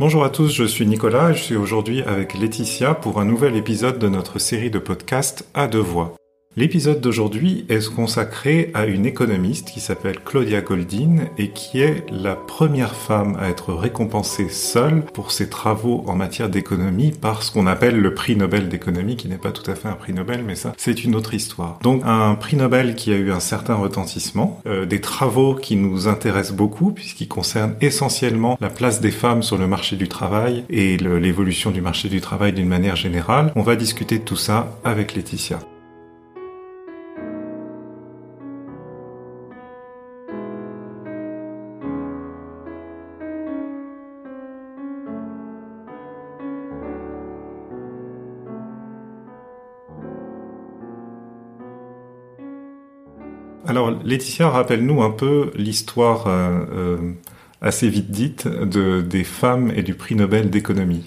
[0.00, 3.56] Bonjour à tous, je suis Nicolas et je suis aujourd'hui avec Laetitia pour un nouvel
[3.56, 6.14] épisode de notre série de podcasts à deux voix.
[6.58, 12.34] L'épisode d'aujourd'hui est consacré à une économiste qui s'appelle Claudia Goldin et qui est la
[12.34, 17.68] première femme à être récompensée seule pour ses travaux en matière d'économie par ce qu'on
[17.68, 20.56] appelle le prix Nobel d'économie, qui n'est pas tout à fait un prix Nobel, mais
[20.56, 21.78] ça, c'est une autre histoire.
[21.84, 26.08] Donc un prix Nobel qui a eu un certain retentissement, euh, des travaux qui nous
[26.08, 30.96] intéressent beaucoup puisqu'ils concernent essentiellement la place des femmes sur le marché du travail et
[30.96, 33.52] l'évolution du marché du travail d'une manière générale.
[33.54, 35.60] On va discuter de tout ça avec Laetitia.
[53.68, 56.96] Alors, Laetitia, rappelle-nous un peu l'histoire euh, euh,
[57.60, 61.04] assez vite dite de, des femmes et du prix Nobel d'économie.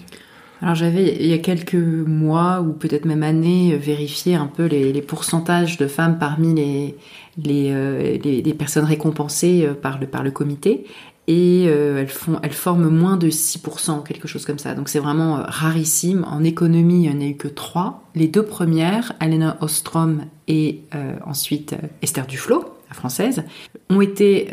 [0.60, 5.02] Alors j'avais il y a quelques mois ou peut-être même années vérifié un peu les,
[5.02, 6.94] pourcentages de femmes parmi les,
[7.36, 10.84] les, euh, les, personnes récompensées par le, par le comité
[11.28, 14.74] et elles, font, elles forment moins de 6%, quelque chose comme ça.
[14.74, 16.24] Donc c'est vraiment rarissime.
[16.28, 18.02] En économie, il n'y en a eu que trois.
[18.14, 20.80] Les deux premières, Alena Ostrom et
[21.24, 23.44] ensuite Esther Duflo, la française,
[23.88, 24.48] ont été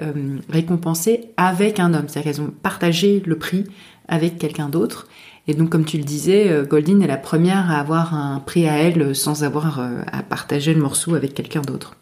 [0.47, 2.07] récompensées avec un homme.
[2.07, 3.65] C'est-à-dire qu'elles ont partagé le prix
[4.07, 5.07] avec quelqu'un d'autre.
[5.47, 8.77] Et donc, comme tu le disais, Goldin est la première à avoir un prix à
[8.77, 11.95] elle sans avoir à partager le morceau avec quelqu'un d'autre.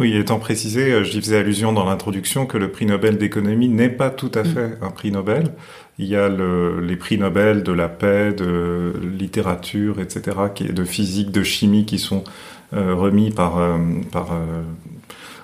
[0.00, 4.08] Oui, étant précisé, j'y faisais allusion dans l'introduction que le prix Nobel d'économie n'est pas
[4.08, 5.52] tout à fait un prix Nobel.
[5.98, 11.30] Il y a le, les prix Nobel de la paix, de littérature, etc., de physique,
[11.32, 12.24] de chimie qui sont
[12.72, 13.76] euh, remis par, euh,
[14.10, 14.62] par euh,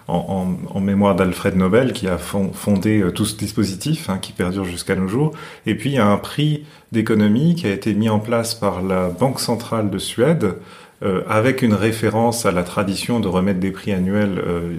[0.09, 4.65] en, en, en, mémoire d'Alfred Nobel qui a fondé tout ce dispositif hein, qui perdure
[4.65, 5.33] jusqu'à nos jours.
[5.67, 8.81] Et puis il y a un prix d'économie qui a été mis en place par
[8.81, 10.55] la Banque centrale de Suède
[11.03, 14.77] euh, avec une référence à la tradition de remettre des prix annuels euh,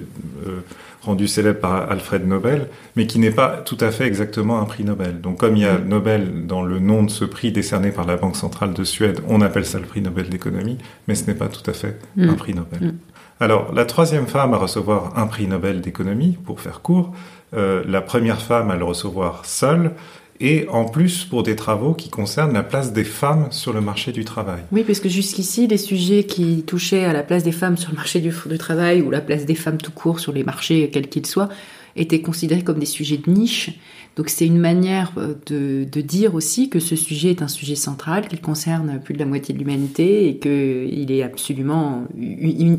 [0.48, 0.60] euh,
[1.04, 4.84] rendus célèbres par Alfred Nobel, mais qui n'est pas tout à fait exactement un prix
[4.84, 5.22] Nobel.
[5.22, 8.18] Donc comme il y a Nobel dans le nom de ce prix décerné par la
[8.18, 11.48] Banque centrale de Suède, on appelle ça le prix Nobel d'économie, mais ce n'est pas
[11.48, 12.30] tout à fait mm.
[12.30, 12.80] un prix Nobel.
[12.82, 12.94] Mm.
[13.40, 17.14] Alors la troisième femme à recevoir un prix Nobel d'économie, pour faire court,
[17.54, 19.92] euh, la première femme à le recevoir seule,
[20.40, 24.12] et en plus pour des travaux qui concernent la place des femmes sur le marché
[24.12, 24.62] du travail.
[24.72, 27.96] Oui, parce que jusqu'ici, les sujets qui touchaient à la place des femmes sur le
[27.96, 31.08] marché du, du travail ou la place des femmes tout court sur les marchés, quels
[31.08, 31.50] qu'ils soient,
[31.96, 33.72] étaient considérés comme des sujets de niche.
[34.16, 37.76] Donc c'est une manière euh, de, de, dire aussi que ce sujet est un sujet
[37.76, 42.04] central, qu'il concerne plus de la moitié de l'humanité et que il est absolument,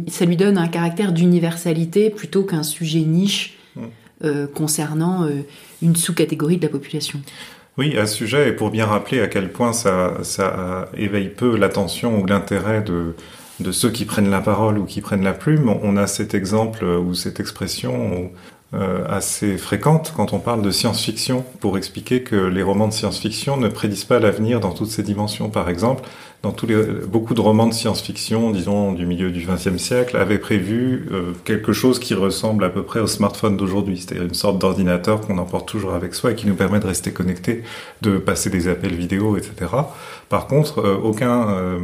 [0.08, 3.57] ça lui donne un caractère d'universalité plutôt qu'un sujet niche
[4.54, 5.42] concernant euh,
[5.82, 7.20] une sous-catégorie de la population.
[7.76, 12.20] Oui, à ce sujet, et pour bien rappeler à quel point ça, éveille peu l'attention
[12.20, 13.14] ou l'intérêt de,
[13.60, 16.84] de ceux qui prennent la parole ou qui prennent la plume, on a cet exemple
[16.84, 18.32] ou cette expression
[18.74, 23.56] euh, assez fréquente quand on parle de science-fiction pour expliquer que les romans de science-fiction
[23.56, 25.48] ne prédisent pas l'avenir dans toutes ses dimensions.
[25.48, 26.02] Par exemple,
[26.42, 26.76] dans tous les,
[27.06, 31.72] beaucoup de romans de science-fiction, disons du milieu du XXe siècle, avaient prévu euh, quelque
[31.72, 35.68] chose qui ressemble à peu près au smartphone d'aujourd'hui, c'est-à-dire une sorte d'ordinateur qu'on emporte
[35.68, 37.64] toujours avec soi et qui nous permet de rester connecté,
[38.02, 39.52] de passer des appels vidéo, etc.
[40.28, 41.78] Par contre, euh, aucun euh,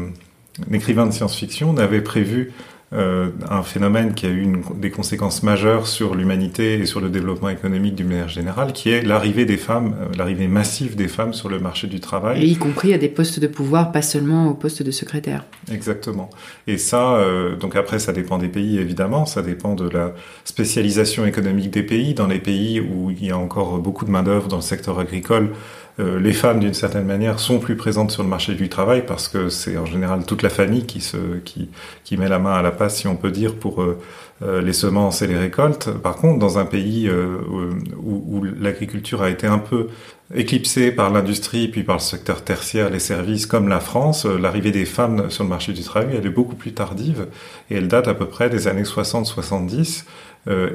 [0.73, 2.53] écrivain de science-fiction n'avait prévu
[2.93, 7.09] euh, un phénomène qui a eu une, des conséquences majeures sur l'humanité et sur le
[7.09, 11.33] développement économique d'une manière générale, qui est l'arrivée des femmes, euh, l'arrivée massive des femmes
[11.33, 12.43] sur le marché du travail.
[12.43, 15.45] Et y compris à des postes de pouvoir, pas seulement au poste de secrétaire.
[15.73, 16.31] Exactement.
[16.67, 20.15] Et ça, euh, donc après, ça dépend des pays, évidemment, ça dépend de la
[20.45, 22.15] spécialisation économique des pays.
[22.15, 25.51] Dans les pays où il y a encore beaucoup de main-d'œuvre dans le secteur agricole,
[26.01, 29.29] euh, les femmes, d'une certaine manière, sont plus présentes sur le marché du travail parce
[29.29, 31.69] que c'est en général toute la famille qui, se, qui,
[32.03, 33.99] qui met la main à la pâte, si on peut dire, pour euh,
[34.43, 35.91] euh, les semences et les récoltes.
[35.91, 39.89] Par contre, dans un pays où, où l'agriculture a été un peu
[40.35, 44.87] éclipsée par l'industrie puis par le secteur tertiaire, les services, comme la France, l'arrivée des
[44.87, 47.27] femmes sur le marché du travail, elle est beaucoup plus tardive
[47.71, 50.11] et elle date à peu près des années 60-70 euh,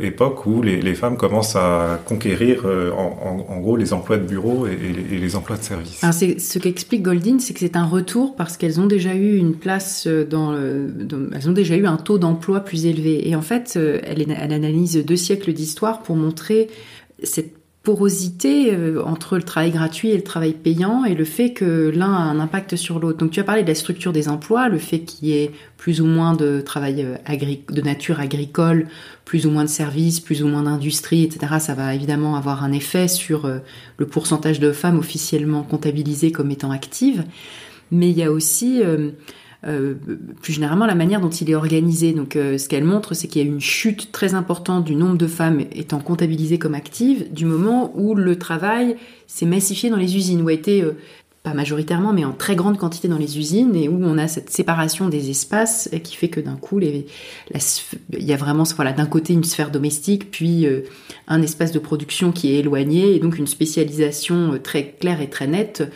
[0.01, 4.75] époque où les, femmes commencent à conquérir euh, en, gros les emplois de bureau et,
[4.75, 6.01] les, emplois de service.
[6.01, 10.07] Ce qu'explique Goldin, c'est que c'est un retour parce qu'elles ont déjà eu une place
[10.07, 13.27] dans, dans, elles ont déjà eu un taux d'emploi plus élevé.
[13.27, 16.69] Et en fait, euh, elle analyse deux siècles d'histoire pour montrer
[17.23, 21.89] cette porosité euh, entre le travail gratuit et le travail payant et le fait que
[21.89, 23.17] l'un a un impact sur l'autre.
[23.17, 26.01] Donc tu as parlé de la structure des emplois, le fait qu'il y ait plus
[26.01, 28.87] ou moins de travail euh, de nature agricole,
[29.23, 31.55] plus ou moins de services, plus ou moins d'industrie, etc.
[31.59, 33.59] Ça va évidemment avoir un effet sur euh,
[33.97, 37.23] le pourcentage de femmes officiellement comptabilisées comme étant actives.
[37.91, 38.83] Mais il y a aussi
[39.61, 42.13] plus généralement la manière dont il est organisé.
[42.13, 45.17] Donc euh, ce qu'elle montre, c'est qu'il y a une chute très importante du nombre
[45.17, 48.95] de femmes étant comptabilisées comme actives du moment où le travail
[49.27, 50.97] s'est massifié dans les usines, ou a été euh,
[51.43, 54.49] pas majoritairement, mais en très grande quantité dans les usines, et où on a cette
[54.49, 57.05] séparation des espaces qui fait que d'un coup, il
[58.17, 60.67] y a vraiment voilà, d'un côté une sphère domestique, puis
[61.29, 65.47] un espace de production qui est éloigné, et donc une spécialisation très claire et très
[65.47, 65.89] nette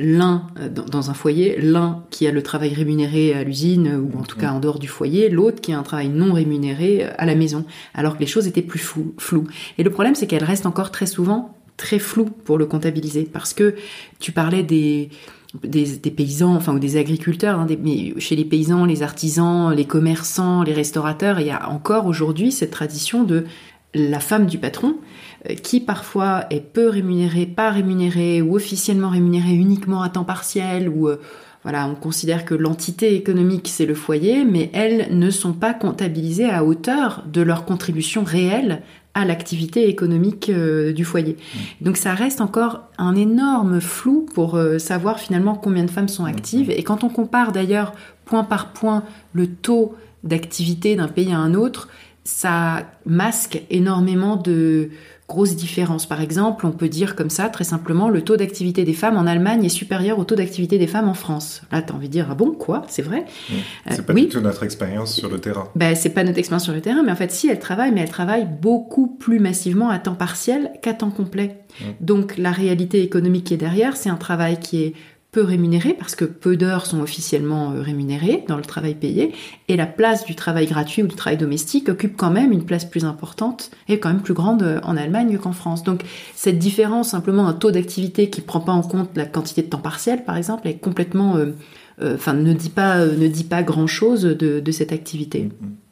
[0.00, 4.22] l'un euh, dans un foyer, l'un qui a le travail rémunéré à l'usine ou en
[4.22, 7.26] tout cas en dehors du foyer, l'autre qui a un travail non rémunéré euh, à
[7.26, 7.64] la maison,
[7.94, 9.46] alors que les choses étaient plus floues.
[9.78, 13.52] Et le problème, c'est qu'elles restent encore très souvent très floues pour le comptabiliser, parce
[13.52, 13.74] que
[14.18, 15.10] tu parlais des,
[15.62, 20.62] des, paysans, enfin ou des agriculteurs, hein, mais chez les paysans, les artisans, les commerçants,
[20.62, 23.44] les restaurateurs, il y a encore aujourd'hui cette tradition de
[23.94, 24.96] la femme du patron
[25.54, 31.08] qui parfois est peu rémunérée, pas rémunérée ou officiellement rémunérée uniquement à temps partiel ou
[31.08, 31.20] euh,
[31.62, 36.48] voilà, on considère que l'entité économique c'est le foyer, mais elles ne sont pas comptabilisées
[36.48, 38.82] à hauteur de leur contribution réelle
[39.14, 41.32] à l'activité économique euh, du foyer.
[41.32, 41.84] Mmh.
[41.84, 46.28] Donc ça reste encore un énorme flou pour savoir finalement combien de femmes sont mmh.
[46.28, 46.70] actives.
[46.70, 47.94] Et quand on compare d'ailleurs
[48.26, 49.02] point par point
[49.32, 51.88] le taux d'activité d'un pays à un autre,
[52.26, 54.90] ça masque énormément de
[55.28, 56.06] grosses différences.
[56.06, 59.26] Par exemple, on peut dire comme ça, très simplement, le taux d'activité des femmes en
[59.26, 61.62] Allemagne est supérieur au taux d'activité des femmes en France.
[61.70, 62.82] Là, tu as envie de dire, ah bon, quoi?
[62.88, 63.26] C'est vrai?
[63.48, 63.54] Mmh.
[63.90, 65.68] C'est pas du tout notre expérience sur le terrain.
[65.76, 68.00] Ben, c'est pas notre expérience sur le terrain, mais en fait, si, elle travaille, mais
[68.00, 71.58] elle travaille beaucoup plus massivement à temps partiel qu'à temps complet.
[71.80, 71.84] Mmh.
[72.00, 74.94] Donc, la réalité économique qui est derrière, c'est un travail qui est
[75.32, 79.32] peu rémunéré parce que peu d'heures sont officiellement euh, rémunérées dans le travail payé
[79.68, 82.84] et la place du travail gratuit ou du travail domestique occupe quand même une place
[82.84, 85.82] plus importante et quand même plus grande euh, en Allemagne qu'en France.
[85.82, 86.02] Donc
[86.34, 89.78] cette différence, simplement un taux d'activité qui prend pas en compte la quantité de temps
[89.78, 91.52] partiel par exemple, est complètement, euh,
[92.14, 95.44] enfin ne dit pas ne dit pas grand chose de, cette activité.
[95.44, 95.85] Mm-hmm.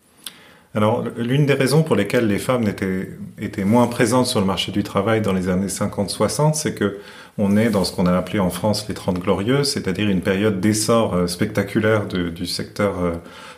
[0.77, 4.73] Alors, l'une des raisons pour lesquelles les femmes étaient, étaient moins présentes sur le marché
[4.73, 6.99] du travail dans les années 50-60, c'est que
[7.39, 10.61] on est dans ce qu'on a appelé en France les Trente Glorieuses, c'est-à-dire une période
[10.61, 13.13] d'essor euh, spectaculaire du secteur euh,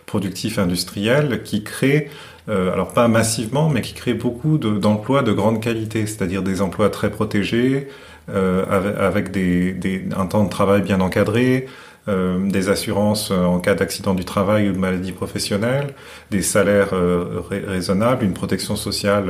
[0.06, 2.10] productif industriel qui crée,
[2.48, 6.90] euh, alors pas massivement, mais qui crée beaucoup d'emplois de, grande qualité, c'est-à-dire des emplois
[6.90, 7.88] très protégés,
[8.28, 11.68] avec, des, un temps de travail bien encadré,
[12.08, 15.94] des assurances euh, en cas d'accident du travail ou de maladie professionnelle,
[16.30, 19.26] des salaires euh, raisonnables, une protection sociale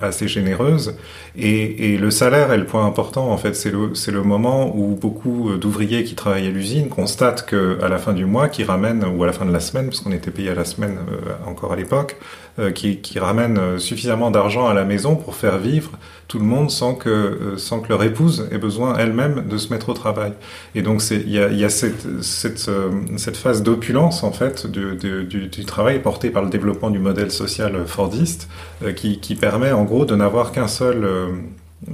[0.00, 0.96] assez généreuse.
[1.36, 4.94] Et, et, le salaire est le point important, en fait, c'est le, le moment où
[4.94, 9.22] beaucoup d'ouvriers qui travaillent à l'usine constatent qu'à la fin du mois, qui ramènent, ou
[9.24, 10.98] à la fin de la semaine, parce qu'on était payé à la semaine
[11.46, 12.16] encore à l'époque,
[12.74, 15.92] qui, qui ramènent suffisamment d'argent à la maison pour faire vivre
[16.32, 19.70] tout le monde sans que, euh, sans que leur épouse ait besoin elle-même de se
[19.70, 20.32] mettre au travail.
[20.74, 22.06] Et donc il y a, cette,
[22.68, 22.90] euh,
[23.34, 28.48] phase d'opulence en fait du, travail porté par le développement du modèle social fordiste
[28.82, 31.06] euh, qui, qui, permet en gros de n'avoir qu'un seul,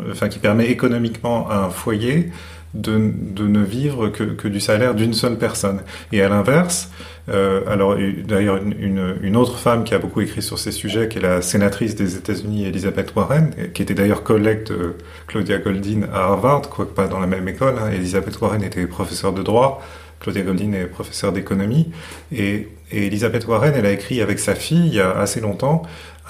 [0.08, 2.30] enfin qui permet économiquement à un foyer
[2.78, 5.80] de, ne vivre que, que du salaire d'une seule personne.
[6.12, 6.90] Et à l'inverse,
[7.28, 7.96] euh, alors
[8.26, 11.22] d'ailleurs une, une, une, autre femme qui a beaucoup écrit sur ces sujets, qui est
[11.22, 14.94] la sénatrice des États-Unis, Elizabeth Warren, qui était d'ailleurs collègue de
[15.26, 17.74] Claudia Goldin à Harvard, quoique pas dans la même école.
[17.80, 17.90] Hein.
[17.92, 19.82] Elizabeth Warren était professeure de droit,
[20.20, 21.90] Claudia Goldin est professeure d'économie,
[22.32, 25.82] et, et Elizabeth Warren, elle a écrit avec sa fille il y a assez longtemps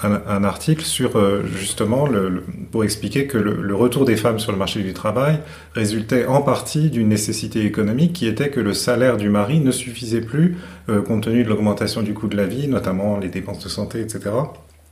[0.03, 2.07] un, article sur euh, justement
[2.71, 5.39] pour expliquer que le, retour des femmes sur le marché du travail
[5.73, 10.21] résultait en partie d'une nécessité économique qui était que le salaire du mari ne suffisait
[10.21, 10.57] plus
[10.89, 13.99] euh, compte tenu de l'augmentation du coût de la vie, notamment les dépenses de santé,
[13.99, 14.31] etc.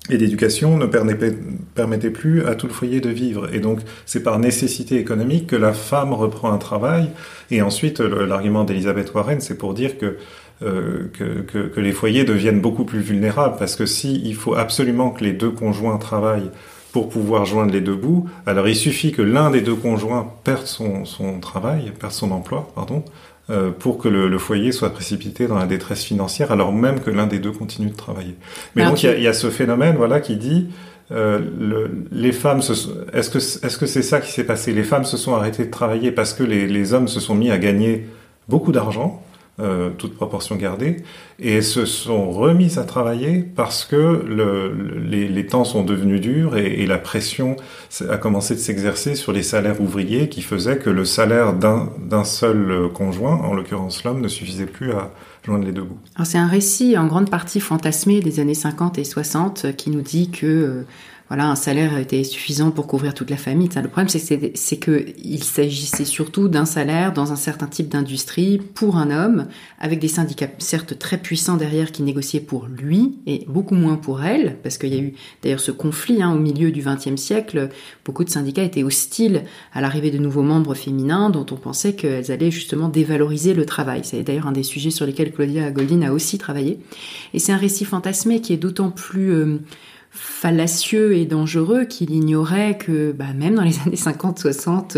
[0.09, 3.53] Et d'éducation ne permettait plus à tout le foyer de vivre.
[3.53, 7.09] Et donc, c'est par nécessité économique que la femme reprend un travail.
[7.51, 10.15] Et ensuite, l'argument d'Elisabeth Warren, c'est pour dire que
[10.63, 14.55] euh, que, que, que, les foyers deviennent beaucoup plus vulnérables parce que si il faut
[14.55, 16.49] absolument que les deux conjoints travaillent
[16.91, 20.65] pour pouvoir joindre les deux bouts, alors il suffit que l'un des deux conjoints perde
[20.65, 23.03] son, son travail, perde son emploi, pardon,
[23.51, 27.11] euh, pour que le, le, foyer soit précipité dans la détresse financière, alors même que
[27.11, 28.35] l'un des deux continue de travailler.
[28.75, 30.69] Mais donc il y, a, y, a, ce phénomène, voilà, qui dit
[31.11, 32.61] euh, le, les femmes,
[33.13, 34.73] est-ce que est-ce que c'est ça qui s'est passé?
[34.73, 37.51] Les femmes se sont arrêtées de travailler parce que les, les hommes se sont mis
[37.51, 38.07] à gagner
[38.49, 39.21] beaucoup d'argent
[39.59, 40.97] euh, toute proportion gardée,
[41.39, 46.85] et se sont remises à travailler parce que le, les, temps sont devenus durs et,
[46.85, 47.55] la pression
[48.07, 52.89] a commencé de s'exercer sur les salaires ouvriers qui faisait que le salaire d'un seul
[52.93, 55.11] conjoint, en l'occurrence l'homme, ne suffisait plus à
[55.43, 55.97] joindre les deux bouts.
[56.23, 60.29] C'est un récit en grande partie fantasmé des années 50 et 60 qui nous dit
[60.29, 60.83] que euh,
[61.29, 63.69] voilà, un salaire était suffisant pour couvrir toute la famille.
[63.75, 69.11] Le problème, c'est qu'il s'agissait surtout d'un salaire dans un certain type d'industrie pour un
[69.11, 69.47] homme,
[69.79, 74.23] avec des syndicats certes très puissants derrière qui négociaient pour lui et beaucoup moins pour
[74.23, 77.69] elle, parce qu'il y a eu d'ailleurs ce conflit hein, au milieu du XXe siècle.
[78.05, 79.43] Beaucoup de syndicats étaient hostiles
[79.73, 84.01] à l'arrivée de nouveaux membres féminins dont on pensait qu'elles allaient justement dévaloriser le travail.
[84.03, 86.79] C'est d'ailleurs un des sujets sur lesquels Claudia Goldin a aussi travaillé.
[87.33, 89.33] Et c'est un récit fantasmé qui est d'autant plus...
[89.33, 89.59] Euh,
[90.17, 94.97] fallacieux et dangereux qu'il ignorait que bah, même dans les années 50, 60,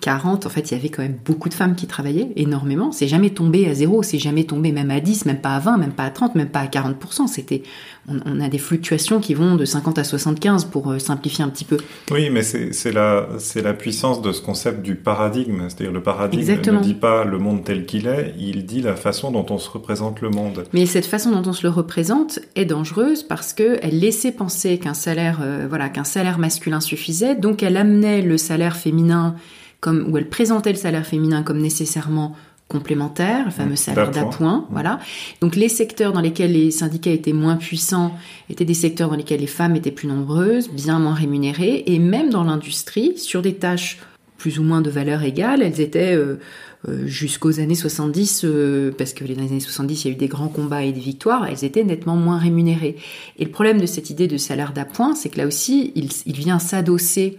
[0.00, 2.92] 40, en fait, il y avait quand même beaucoup de femmes qui travaillaient énormément.
[2.92, 5.78] C'est jamais tombé à zéro, c'est jamais tombé même à 10, même pas à 20,
[5.78, 7.26] même pas à 30, même pas à 40%.
[7.26, 7.62] C'était,
[8.08, 11.64] on, a des fluctuations qui vont de 50 à 75 pour euh, simplifier un petit
[11.64, 11.78] peu.
[12.10, 15.68] Oui, mais c'est la, la puissance de ce concept du paradigme.
[15.68, 19.30] C'est-à-dire le paradigme ne dit pas le monde tel qu'il est, il dit la façon
[19.30, 20.64] dont on se représente le monde.
[20.72, 24.43] Mais cette façon dont on se le représente est dangereuse parce qu'elle laissait penser
[24.80, 29.36] qu'un salaire, euh, voilà, qu'un salaire masculin suffisait, donc elle amenait le salaire féminin
[29.80, 32.34] comme, ou elle présentait le salaire féminin comme nécessairement
[32.68, 34.66] complémentaire, le fameux mmh, salaire d'appoint, mmh.
[34.72, 34.98] voilà.
[35.40, 38.12] Donc les secteurs dans lesquels les syndicats étaient moins puissants
[38.48, 42.30] étaient des secteurs dans lesquels les femmes étaient plus nombreuses, bien moins rémunérées, et même
[42.30, 43.98] dans l'industrie, sur des tâches
[44.44, 46.38] plus ou moins de valeur égale, elles étaient euh,
[46.86, 50.28] euh, jusqu'aux années 70, euh, parce que les années 70, il y a eu des
[50.28, 52.96] grands combats et des victoires, elles étaient nettement moins rémunérées.
[53.38, 56.58] Et le problème de cette idée de salaire d'appoint, c'est que là aussi, il, vient
[56.58, 57.38] s'adosser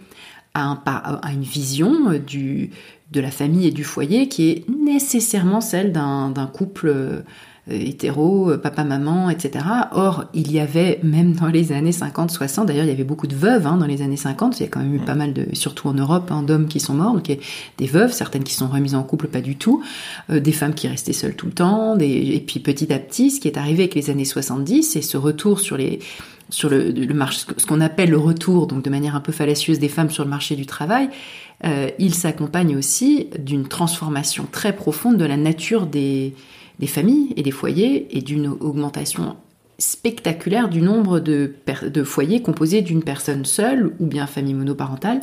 [0.56, 5.92] à, un, à, une vision de la famille et du foyer qui est nécessairement celle
[5.92, 7.22] d'un couple
[7.69, 9.65] hétéro, euh, papa-maman, etc.
[9.91, 13.36] Or, il y avait, même dans les années 50-60, d'ailleurs, il y avait beaucoup de
[13.36, 15.48] veuves hein, dans les années 50, il y a quand même eu pas mal de,
[15.53, 17.41] surtout en Europe, hein, d'hommes qui sont morts, donc il y a
[17.77, 19.84] des veuves, certaines qui sont remises en couple, pas du tout,
[20.29, 23.31] euh, des femmes qui restaient seules tout le temps, des, et puis petit à petit,
[23.31, 26.00] ce qui est arrivé avec les années 70, c'est ce retour sur les
[26.51, 29.79] sur le, le marché, ce qu'on appelle le retour, donc de manière un peu fallacieuse,
[29.79, 31.10] des femmes sur le marché du travail,
[31.63, 36.36] euh, il s'accompagne aussi d'une transformation très profonde de la nature des,
[36.79, 39.36] des familles et des foyers et d'une augmentation
[39.77, 41.53] spectaculaire du nombre de,
[41.84, 45.22] de foyers composés d'une personne seule ou bien famille monoparentale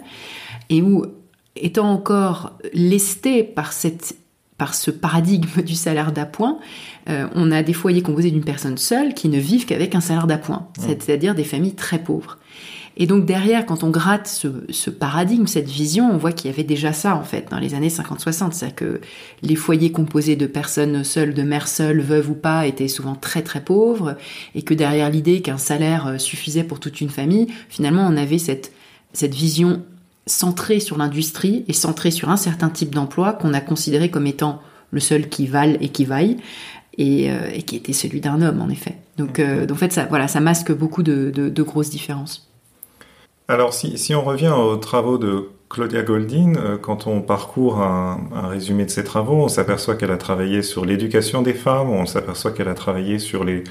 [0.68, 1.06] et où,
[1.56, 4.16] étant encore lesté par cette
[4.58, 6.58] par ce paradigme du salaire d'appoint,
[7.08, 10.28] euh, on a des foyers composés d'une personne seule qui ne vivent qu'avec un salaire
[10.28, 10.82] d'appoint, mmh.
[10.86, 12.38] c'est-à-dire des familles très pauvres.
[13.02, 16.62] Et donc derrière, quand on gratte ce, paradigme, cette vision, on voit qu'il y avait
[16.62, 19.00] déjà ça en fait dans les années 50-60, c'est-à-dire que
[19.42, 23.42] les foyers composés de personnes seules, de mères seules, veuves ou pas, étaient souvent très
[23.42, 24.16] très pauvres,
[24.54, 28.38] et que derrière l'idée qu'un salaire euh, suffisait pour toute une famille, finalement on avait
[28.38, 28.70] cette,
[29.12, 29.82] cette vision
[30.26, 34.62] centrée sur l'industrie et centrée sur un certain type d'emploi qu'on a considéré comme étant
[34.92, 36.36] le seul qui vale et qui vaille,
[36.98, 38.98] et, euh, qui était celui d'un homme en effet.
[39.18, 42.51] Donc, euh, en fait, ça, voilà, ça masque beaucoup de grosses différences.
[43.48, 48.84] Alors, si, on revient aux travaux de Claudia Goldin, euh, quand on parcourt un, résumé
[48.84, 52.68] de ses travaux, on s'aperçoit qu'elle a travaillé sur l'éducation des femmes, on s'aperçoit qu'elle
[52.68, 53.64] a travaillé sur les,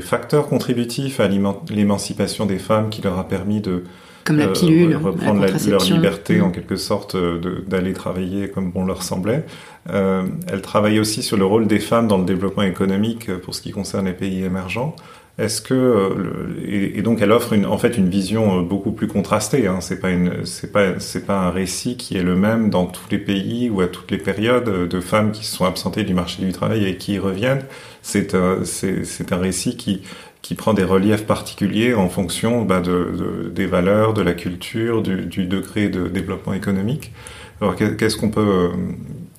[0.00, 3.84] facteurs contributifs à l'émancipation des femmes qui leur a permis de
[4.24, 6.52] comme la euh, reprendre leur liberté en mm.
[6.52, 9.44] quelque sorte euh, d'aller travailler comme bon leur semblait.
[9.86, 13.70] elle travaille aussi sur le rôle des femmes dans le développement économique pour ce qui
[13.70, 14.96] concerne les pays émergents.
[15.38, 19.06] Est-ce que euh, et, donc elle offre une, en fait une vision euh, beaucoup plus
[19.06, 19.68] contrastée.
[19.68, 19.80] Hein.
[19.80, 23.08] C'est pas une, c'est pas, c'est pas un récit qui est le même dans tous
[23.10, 26.44] les pays ou à toutes les périodes de femmes qui se sont absentées du marché
[26.44, 27.62] du travail et qui y reviennent.
[28.02, 30.02] C'est un, c'est, un récit qui
[30.42, 35.02] qui prend des reliefs particuliers en fonction bah, de, de, des valeurs, de la culture,
[35.02, 37.12] du, du degré de développement économique.
[37.60, 38.68] Alors qu'est-ce qu'on peut euh,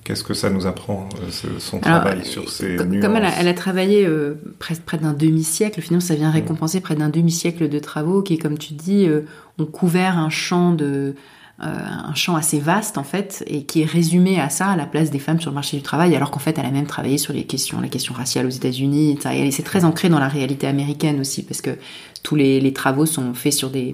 [0.04, 3.54] Qu'est-ce que ça nous apprend, euh, son travail sur ces comme nuances Comme elle a,
[3.54, 8.22] travaillé euh, près, près d'un demi-siècle, finalement, ça vient récompenser près d'un demi-siècle de travaux
[8.22, 9.22] qui, comme tu dis, euh,
[9.58, 11.14] ont couvert un champ de
[11.62, 15.10] un champ assez vaste en fait et qui est résumé à ça à la place
[15.10, 17.34] des femmes sur le marché du travail alors qu'en fait elle a même travaillé sur
[17.34, 21.20] les questions la question raciale aux États-Unis et c'est très ancré dans la réalité américaine
[21.20, 21.76] aussi parce que
[22.22, 23.92] tous les, les travaux sont faits sur des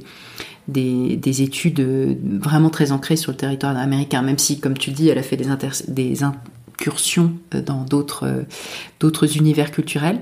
[0.69, 4.91] des, des, études euh, vraiment très ancrées sur le territoire américain, même si, comme tu
[4.91, 5.47] dis, elle a fait des,
[5.89, 8.43] des incursions euh, dans d'autres euh,
[9.01, 10.21] d'autres univers culturels.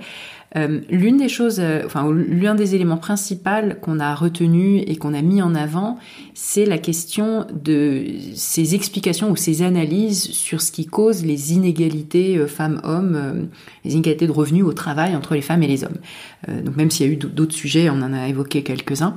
[0.89, 5.43] L'une des choses, enfin l'un des éléments principaux qu'on a retenu et qu'on a mis
[5.43, 5.99] en avant,
[6.33, 8.05] c'est la question de
[8.37, 13.49] ces explications ou ces analyses sur ce qui cause les inégalités femmes-hommes,
[13.85, 15.99] les inégalités de revenus au travail entre les femmes et les hommes.
[16.47, 19.17] donc même s'il y a eu d'autres sujets, on en a évoqué quelques-uns.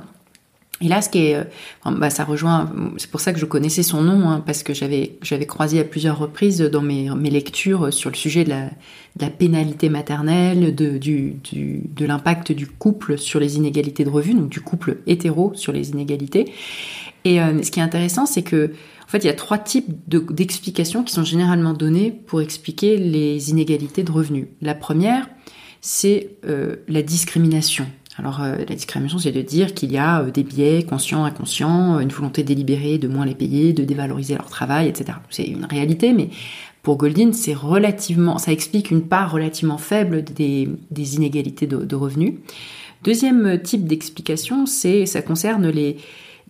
[0.80, 1.36] Et là, ce qui est,
[1.84, 5.18] bah, ça rejoint, c'est pour ça que je connaissais son nom, hein, parce que j'avais
[5.22, 9.22] j'avais croisé à plusieurs reprises dans mes, mes lectures sur le sujet de la, de
[9.22, 14.36] la pénalité maternelle, de, du, du, de l'impact du couple sur les inégalités de revenus,
[14.36, 16.52] donc du couple hétéro sur les inégalités.
[17.24, 18.72] Et euh, ce qui est intéressant, c'est que
[19.08, 23.50] en fait, il y a trois types d'explications qui sont généralement données pour expliquer les
[23.50, 24.48] inégalités de revenus.
[24.60, 25.26] La première,
[25.80, 27.86] c'est euh, la discrimination.
[28.18, 32.00] Alors euh, la discrimination, c'est de dire qu'il y a euh, des biais conscients, inconscients,
[32.00, 35.18] une volonté délibérée de moins les payer, de dévaloriser leur travail, etc.
[35.30, 36.30] C'est une réalité, mais
[36.82, 40.68] pour Goldin, c'est relativement, ça explique une part relativement faible des,
[41.14, 42.34] inégalités de revenus.
[43.04, 45.98] Deuxième type d'explication, c'est ça concerne les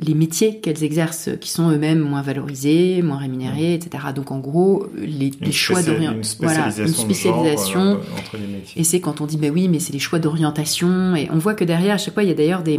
[0.01, 4.05] les métiers qu'elles exercent qui sont eux-mêmes moins valorisés, moins rémunérés, etc.
[4.15, 7.81] Donc en gros, les, choix d'orientation, voilà, une spécialisation.
[7.81, 8.81] Euh, entre les métiers.
[8.81, 11.17] Et c'est quand on dit, ben oui, mais c'est les choix d'orientation.
[11.17, 12.79] Et on voit que derrière, à chaque fois, il y a d'ailleurs des,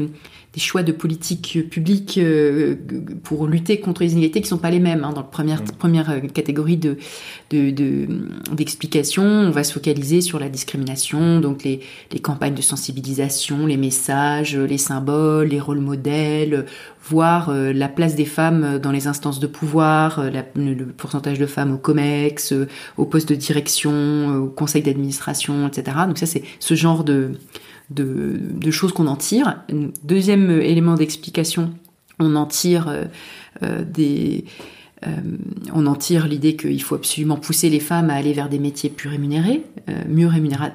[0.54, 2.76] des choix de politique publique euh,
[3.24, 5.04] pour lutter contre les inégalités qui sont pas les mêmes.
[5.04, 5.12] Hein.
[5.12, 5.72] Dans la première, mm.
[5.78, 6.98] première euh, catégorie de,
[7.52, 13.78] d'explication, on va se focaliser sur la discrimination, donc les, les campagnes de sensibilisation, les
[13.78, 16.66] messages, les symboles, les rôles modèles,
[17.04, 20.24] voir euh, la place des femmes dans les instances de pouvoir,
[20.56, 22.54] le pourcentage de femmes au COMEX,
[22.98, 25.98] au poste de direction, au conseil d'administration, etc.
[26.08, 27.32] Donc ça, c'est ce genre de
[28.72, 29.64] choses qu'on en tire.
[30.04, 31.74] Deuxième élément d'explication,
[32.20, 33.06] on en tire euh,
[33.64, 34.46] euh, des
[35.08, 35.16] euh,
[35.74, 38.90] on en tire l'idée qu'il faut absolument pousser les femmes à aller vers des métiers
[38.90, 39.64] plus rémunérés,
[40.10, 40.28] mieux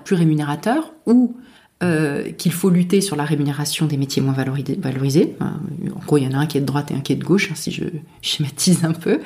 [0.02, 1.36] plus rémunérateurs, ou
[1.84, 5.36] euh, qu'il faut lutter sur la rémunération des métiers moins valorisés.
[5.40, 7.16] En gros, il y en a un qui est de droite et un qui est
[7.16, 7.84] de gauche, hein, si je
[8.22, 9.20] schématise un peu.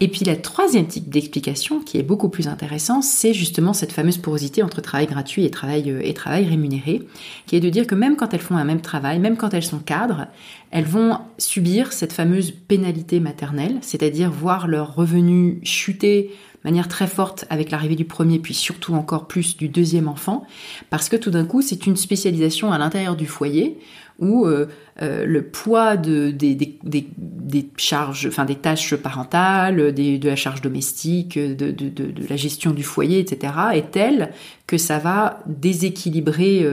[0.00, 4.18] Et puis la troisième type d'explication, qui est beaucoup plus intéressant, c'est justement cette fameuse
[4.18, 7.02] porosité entre travail gratuit et travail, euh, et travail rémunéré,
[7.46, 9.62] qui est de dire que même quand elles font un même travail, même quand elles
[9.62, 10.26] sont cadres,
[10.72, 16.32] elles vont subir cette fameuse pénalité maternelle, c'est-à-dire voir leurs revenus chuter
[16.64, 20.46] manière très forte avec l'arrivée du premier, puis surtout encore plus du deuxième enfant,
[20.90, 23.78] parce que tout d'un coup, c'est une spécialisation à l'intérieur du foyer
[24.18, 24.66] où euh,
[25.02, 32.28] euh, le poids de, des, charges, enfin des tâches parentales, de la charge domestique, de,
[32.28, 34.30] la gestion du foyer, etc., est tel
[34.66, 36.64] que ça va déséquilibrer,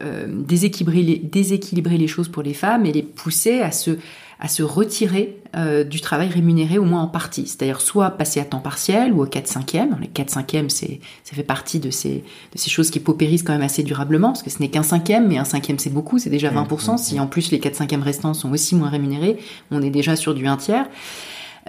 [0.00, 3.98] euh, déséquilibrer les choses pour les femmes et les pousser à se
[4.40, 7.46] à se retirer euh, du travail rémunéré au moins en partie.
[7.46, 10.68] C'est-à-dire soit passer à temps partiel ou au 4 5 e Les 4 5 e
[10.68, 14.28] c'est, ça fait partie de ces, de ces choses qui paupérisent quand même assez durablement,
[14.28, 16.54] parce que ce n'est qu'un cinquième, mais un cinquième c'est beaucoup, c'est déjà 20%.
[16.54, 17.20] Mmh, mmh, si mmh.
[17.20, 19.38] en plus les 4 5 e restants sont aussi moins rémunérés,
[19.70, 20.86] on est déjà sur du un tiers.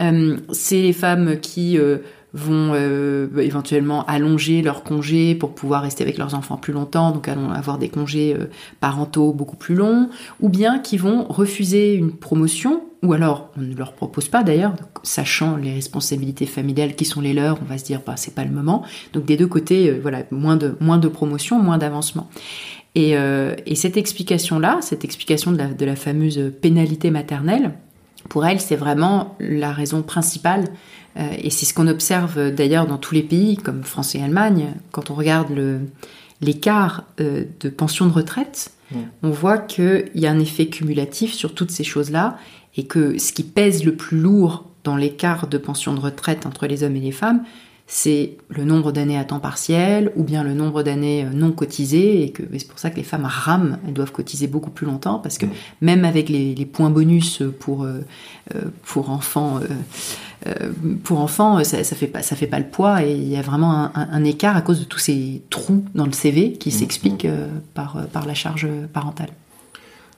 [0.01, 1.99] Euh, c'est les femmes qui euh,
[2.35, 7.29] vont euh, éventuellement allonger leurs congés pour pouvoir rester avec leurs enfants plus longtemps, donc
[7.29, 8.47] avoir des congés euh,
[8.81, 10.09] parentaux beaucoup plus longs,
[10.41, 14.75] ou bien qui vont refuser une promotion, ou alors on ne leur propose pas d'ailleurs,
[15.01, 18.43] sachant les responsabilités familiales qui sont les leurs, on va se dire bah c'est pas
[18.43, 18.83] le moment.
[19.13, 22.29] Donc des deux côtés, euh, voilà, moins de moins de promotion, moins d'avancement.
[22.97, 23.11] Et,
[23.65, 27.73] et, cette explication-là, cette explication de la, de la fameuse pénalité maternelle,
[28.29, 30.63] pour elle, c'est vraiment la raison principale
[31.17, 34.73] et c'est ce qu'on observe d'ailleurs dans tous les pays, comme France et Allemagne.
[34.91, 35.49] Quand on regarde
[36.41, 38.71] l'écart euh, de pension de retraite,
[39.23, 42.37] on voit qu'il y a un effet cumulatif sur toutes ces choses-là
[42.77, 46.67] et que ce qui pèse le plus lourd dans l'écart de pension de retraite entre
[46.67, 47.43] les hommes et les femmes,
[47.87, 52.23] c'est le nombre d'années à temps partiel ou bien le nombre d'années euh, non cotisées
[52.23, 55.19] et que c'est pour ça que les femmes rament, elles doivent cotiser beaucoup plus longtemps
[55.19, 55.45] parce que
[55.81, 58.03] même avec les, points bonus pour euh,
[58.55, 59.59] euh, pour enfants
[61.03, 63.41] pour enfants ça, ça fait pas ça fait pas le poids et il y a
[63.41, 66.71] vraiment un, écart à cause de tous ces trous dans le CV qui mmh.
[66.71, 67.27] s'expliquent
[67.73, 69.29] par par la charge parentale.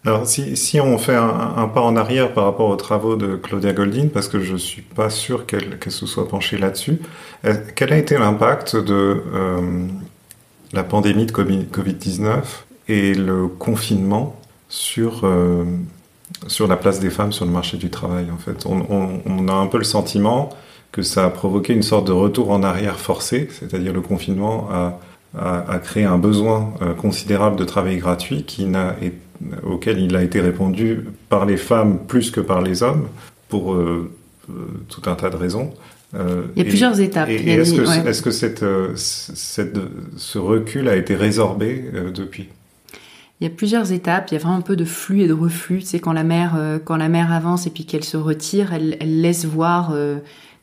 [0.08, 4.08] Alors, si, on fait un, pas en arrière par rapport aux travaux de Claudia Goldin,
[4.08, 7.02] parce que je ne suis pas sûr qu'elle se soit penchée là-dessus,
[7.44, 9.88] euh, quel a été l'impact de euh,
[10.72, 12.40] la pandémie de Covid-19
[12.88, 14.40] et le confinement
[14.70, 15.66] sur, euh,
[16.48, 19.68] sur la place des femmes sur le marché du travail En fait, on, a un
[19.68, 20.52] peu le sentiment
[20.94, 25.00] que ça a provoqué une sorte de retour en arrière forcé, c'est-à-dire le confinement a,
[25.38, 29.27] a, créé un besoin considérable de travail gratuit qui n'a été
[29.64, 33.08] auquel il a été répondu par les femmes plus que par les hommes,
[33.50, 34.12] pour euh,
[34.50, 34.54] euh,
[34.90, 35.74] tout un tas de raisons.
[36.14, 36.20] il
[36.56, 37.30] y a plusieurs étapes.
[37.30, 39.78] est-ce que, est-ce que cette, cette,
[40.18, 42.50] ce recul a été résorbé depuis?
[43.40, 45.34] Il y a plusieurs étapes, il y a vraiment un peu de flux et de
[45.34, 45.82] reflux.
[45.82, 49.22] C'est quand la mer, quand la mer avance et puis qu'elle se retire, elle, elle
[49.22, 49.94] laisse voir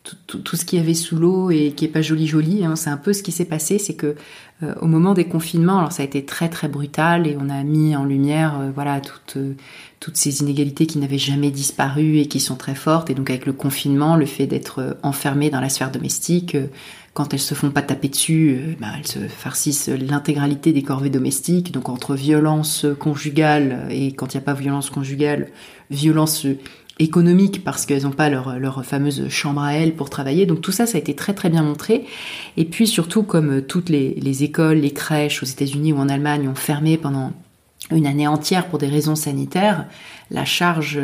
[0.04, 2.64] tout, tout, ce qu'il y avait sous l'eau et qui est pas joli joli.
[2.64, 2.76] Hein.
[2.76, 4.14] C'est un peu ce qui s'est passé, c'est que euh,
[4.80, 7.96] au moment des confinements, alors ça a été très très brutal et on a mis
[7.96, 9.54] en lumière euh, voilà toutes euh,
[10.00, 13.08] toutes ces inégalités qui n'avaient jamais disparu et qui sont très fortes.
[13.08, 16.58] Et donc avec le confinement, le fait d'être enfermé dans la sphère domestique,
[17.14, 21.72] quand elles se font pas taper dessus, bah, elles se farcissent l'intégralité des corvées domestiques.
[21.72, 25.48] Donc entre violence conjugale et quand il n'y a pas violence conjugale,
[25.90, 26.46] violence
[26.98, 30.46] économique parce qu'elles n'ont pas leur, leur fameuse chambre à elles pour travailler.
[30.46, 32.04] Donc tout ça, ça a été très très bien montré.
[32.56, 36.48] Et puis surtout, comme toutes les, les écoles, les crèches aux États-Unis ou en Allemagne
[36.48, 37.32] ont fermé pendant
[37.90, 39.86] une année entière pour des raisons sanitaires,
[40.30, 40.98] la charge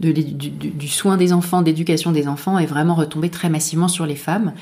[0.00, 4.16] de, du, soin des enfants, d'éducation des enfants est vraiment retombée très massivement sur les
[4.16, 4.52] femmes.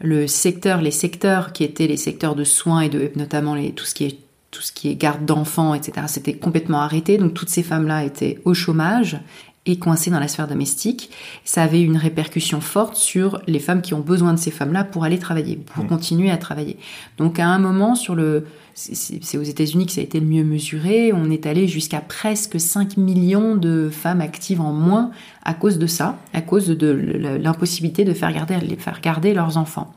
[0.00, 3.94] Le secteur, les secteurs qui étaient les secteurs de soins et de notamment tout ce
[3.94, 4.18] qui est
[4.50, 7.18] tout ce qui est garde d'enfants, etc., c'était complètement arrêté.
[7.18, 9.20] Donc toutes ces femmes-là étaient au chômage
[9.66, 11.10] et coincées dans la sphère domestique.
[11.44, 15.04] Ça avait une répercussion forte sur les femmes qui ont besoin de ces femmes-là pour
[15.04, 15.88] aller travailler, pour mmh.
[15.88, 16.78] continuer à travailler.
[17.18, 20.44] Donc à un moment, sur le, c'est aux États-Unis que ça a été le mieux
[20.44, 25.10] mesuré, on est allé jusqu'à presque 5 millions de femmes actives en moins
[25.44, 29.58] à cause de ça, à cause de l'impossibilité de faire garder, les faire garder leurs
[29.58, 29.92] enfants.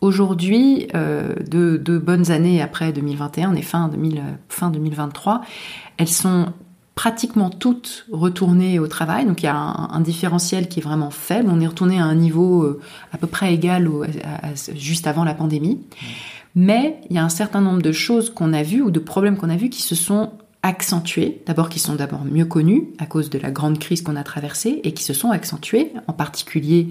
[0.00, 5.42] Aujourd'hui, euh, deux, bonnes années après 2021, on est fin, 2000, fin 2023,
[5.98, 6.52] elles sont
[7.00, 9.24] pratiquement toutes retournées au travail.
[9.24, 11.48] Donc il y a un, différentiel qui est vraiment faible.
[11.50, 12.78] On est retourné à un niveau euh,
[13.10, 13.88] à peu près égal
[14.74, 15.80] juste avant la pandémie.
[16.54, 19.38] Mais il y a un certain nombre de choses qu'on a vues ou de problèmes
[19.38, 20.32] qu'on a vus qui se sont
[20.62, 21.40] accentués.
[21.46, 24.82] D'abord qui sont d'abord mieux connus à cause de la grande crise qu'on a traversée
[24.84, 26.88] et qui se sont accentués, en particulier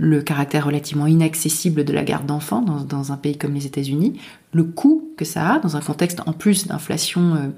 [0.00, 4.18] le caractère relativement inaccessible de la garde d'enfants dans, un pays comme les États-Unis,
[4.54, 7.48] le coût que ça a dans un contexte en plus d'inflation euh,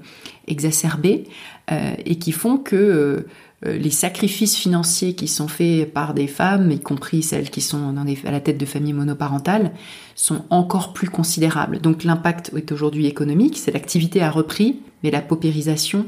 [0.47, 1.23] exacerbée,
[1.71, 6.69] euh, et qui font que euh, les sacrifices financiers qui sont faits par des femmes,
[6.69, 9.71] y compris celles qui sont à la tête de familles monoparentales,
[10.15, 11.79] sont encore plus considérables.
[11.79, 16.07] Donc l'impact est aujourd'hui économique, c'est l'activité a repris, mais la paupérisation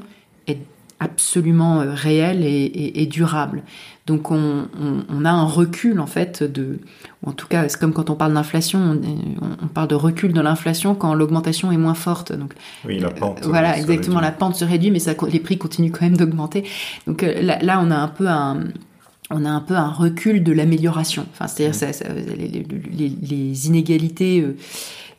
[0.99, 3.63] absolument euh, réel et, durable.
[4.05, 4.67] Donc on,
[5.25, 6.79] a un recul en fait de,
[7.23, 8.99] ou en tout cas c'est comme quand on parle d'inflation,
[9.61, 12.31] on, parle de recul de l'inflation quand l'augmentation est moins forte.
[12.31, 12.53] Donc
[12.85, 13.43] oui, la pente.
[13.43, 16.63] voilà, exactement, la pente se réduit, mais ça, les prix continuent quand même d'augmenter.
[17.07, 18.59] Donc euh, là, on a un peu un
[19.31, 21.25] on a un peu un recul de l'amélioration.
[21.31, 22.95] Enfin, c'est-à-dire mmh.
[22.95, 24.55] les, les, inégalités euh,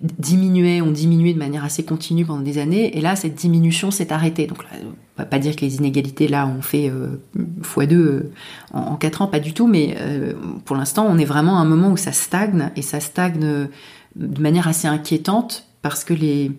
[0.00, 4.12] diminuaient, ont diminué de manière assez continue pendant des années, et là, cette diminution s'est
[4.12, 4.46] arrêtée.
[4.46, 7.18] Donc, on va pas dire que les inégalités là ont fait euh,
[7.62, 8.32] x2 euh,
[8.72, 11.64] en, quatre ans, pas du tout, mais euh, pour l'instant, on est vraiment à un
[11.64, 13.68] moment où ça stagne, et ça stagne
[14.16, 16.52] de manière assez inquiétante, parce que les,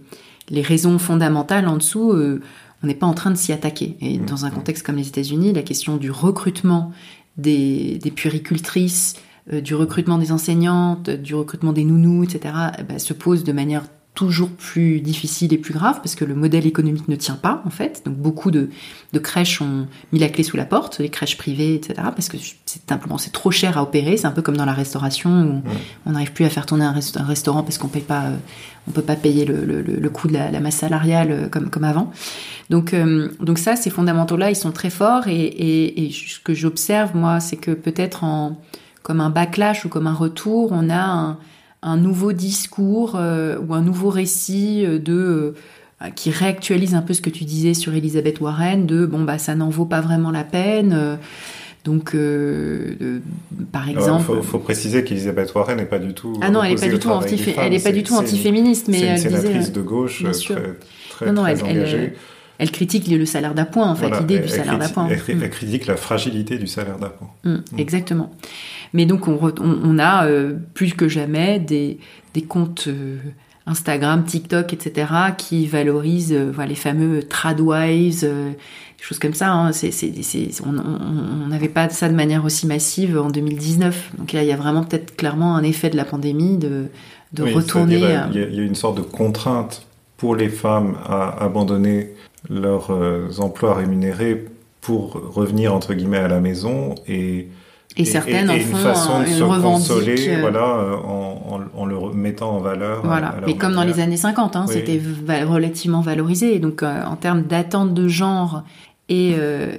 [0.49, 3.97] les raisons fondamentales en dessous, on n'est pas en train de s'y attaquer.
[4.01, 4.25] Et mmh.
[4.25, 6.91] dans un contexte comme les États-Unis, la question du recrutement
[7.37, 9.15] des, des puéricultrices,
[9.51, 13.83] du recrutement des enseignantes, du recrutement des nounous, etc., eh ben, se pose de manière
[14.17, 17.69] toujours plus difficile et plus grave parce que le modèle économique ne tient pas en
[17.69, 18.01] fait.
[18.03, 18.71] Donc beaucoup de,
[19.13, 21.93] de crèches ont mis la clé sous la porte, les crèches privées, etc.
[21.97, 24.17] Parce que c'est simplement c'est trop cher à opérer.
[24.17, 25.69] C'est un peu comme dans la restauration où
[26.07, 28.37] on n'arrive plus à faire tourner un, restaurant parce qu'on paye pas, euh,
[28.87, 31.69] on peut pas payer le, le, le coût de la, la, masse salariale euh, comme
[31.69, 32.11] comme avant.
[32.71, 32.95] Donc
[33.39, 37.15] donc ça ces fondamentaux là ils sont très forts et, et, et ce que j'observe
[37.15, 38.59] moi c'est que peut-être en
[39.07, 41.37] comme un backlash ou comme un retour, on a
[41.81, 45.55] un, nouveau discours euh, ou un nouveau récit euh, de
[46.01, 49.37] euh, qui réactualise un peu ce que tu disais sur Elisabeth Warren, de bon bah
[49.37, 51.17] ça n'en vaut pas vraiment la peine.
[51.85, 52.17] donc,
[53.71, 56.37] par exemple, il faut, préciser qu'Elisabeth Warren n'est pas du tout.
[56.41, 58.99] Ah non, elle n'est pas du tout anti, elle est pas du tout antiféministe, mais
[58.99, 59.71] elle disait.
[59.71, 60.75] de gauche, très,
[61.11, 61.97] très, non, non, très elle, engagée.
[61.97, 62.13] Elle,
[62.65, 65.07] critique le salaire d'appoint, en fait, l'idée du salaire d'appoint.
[65.09, 67.29] Elle, elle, critique la fragilité du salaire d'appoint.
[67.43, 67.79] Mmh, mmh.
[67.79, 68.31] Exactement.
[68.93, 71.99] Mais donc on, a euh, plus que jamais des,
[72.47, 73.17] comptes euh,
[73.65, 75.11] Instagram, TikTok, etc.
[75.37, 79.51] qui valorisent euh, les fameux tradwives, des choses comme ça.
[79.51, 79.71] Hein.
[80.65, 84.13] on n'avait pas ça de manière aussi massive en 2019.
[84.17, 86.89] Donc là, il y a vraiment peut-être clairement un effet de la pandémie de,
[87.39, 87.95] retourner.
[87.95, 92.15] Il y, a, il y, a une sorte de contrainte pour les femmes à abandonner
[92.49, 92.91] leurs
[93.39, 94.45] emplois rémunérés
[94.81, 97.47] pour revenir entre guillemets à la maison et
[97.97, 102.13] et, certaines en font une façon de se consoler, euh, voilà, euh, en, en, le
[102.13, 103.01] mettant en valeur.
[103.03, 105.01] Voilà, mais comme dans les années 50, hein, c'était
[105.45, 106.59] relativement valorisé.
[106.59, 108.63] donc, euh, en termes d'attente de genre
[109.09, 109.71] Et euh,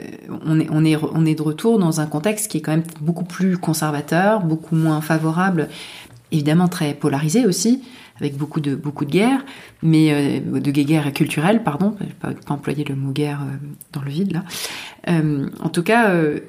[0.46, 2.82] on, est, on, est, on est de retour dans un contexte qui est quand même
[3.00, 5.68] beaucoup plus conservateur, beaucoup moins favorable,
[6.32, 7.82] évidemment très polarisé aussi,
[8.20, 9.44] avec beaucoup de, beaucoup de guerres,
[9.82, 13.56] mais euh, de guerres culturelles, pardon, je vais pas, pas employer le mot guerre euh,
[13.92, 14.44] dans le vide là.
[15.08, 16.40] Euh, en tout cas, euh,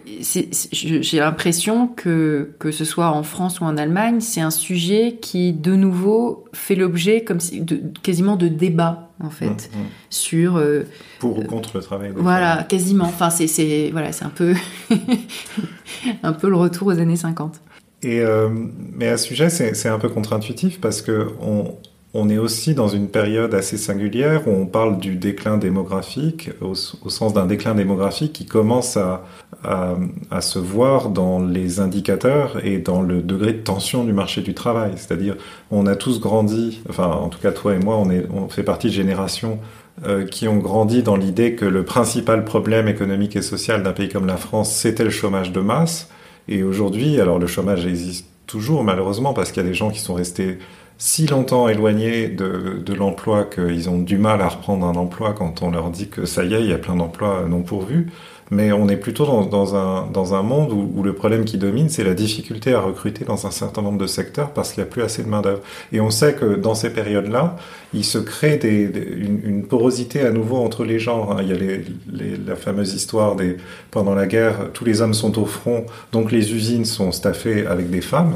[0.72, 5.54] j'ai l'impression que que ce soit en France ou en Allemagne, c'est un sujet qui
[5.54, 9.86] de nouveau fait l'objet comme si, de, quasiment de débats en fait Mmh, mmh.
[10.10, 10.84] sur euh,
[11.20, 13.06] Pour ou contre le travail voilà quasiment.
[13.06, 14.56] Enfin c'est c'est voilà c'est un peu
[16.24, 17.62] un peu le retour aux années 50.
[18.02, 18.50] Et euh,
[18.94, 21.76] mais à ce sujet, c'est un peu contre-intuitif parce que on,
[22.14, 26.72] on est aussi dans une période assez singulière où on parle du déclin démographique, au,
[26.72, 29.26] au sens d'un déclin démographique qui commence à,
[29.64, 29.96] à,
[30.32, 34.54] à, se voir dans les indicateurs et dans le degré de tension du marché du
[34.56, 34.94] travail.
[34.96, 35.36] C'est-à-dire,
[35.70, 38.64] on a tous grandi, enfin en tout cas toi et moi, on, est, on fait
[38.64, 39.60] partie de générations
[40.08, 44.10] euh, qui ont grandi dans l'idée que le principal problème économique et social d'un pays
[44.10, 46.10] comme la France, c'était le chômage de masse.
[46.50, 50.00] Et aujourd'hui, alors le chômage existe toujours malheureusement parce qu'il y a des gens qui
[50.00, 50.58] sont restés
[50.98, 55.62] si longtemps éloignés de, de l'emploi qu'ils ont du mal à reprendre un emploi quand
[55.62, 58.08] on leur dit que ça y est, il y a plein d'emplois non pourvus.
[58.52, 62.04] Mais on est plutôt dans, un, dans un monde où, le problème qui domine, c'est
[62.04, 65.04] la difficulté à recruter dans un certain nombre de secteurs parce qu'il n'y a plus
[65.04, 65.62] assez de main-d'œuvre.
[65.92, 67.58] Et on sait que dans ces périodes-là,
[67.94, 71.40] il se crée une, porosité à nouveau entre les genres.
[71.42, 73.58] Il y a la fameuse histoire des
[73.92, 77.90] pendant la guerre, tous les hommes sont au front, donc les usines sont staffées avec
[77.92, 78.36] des femmes.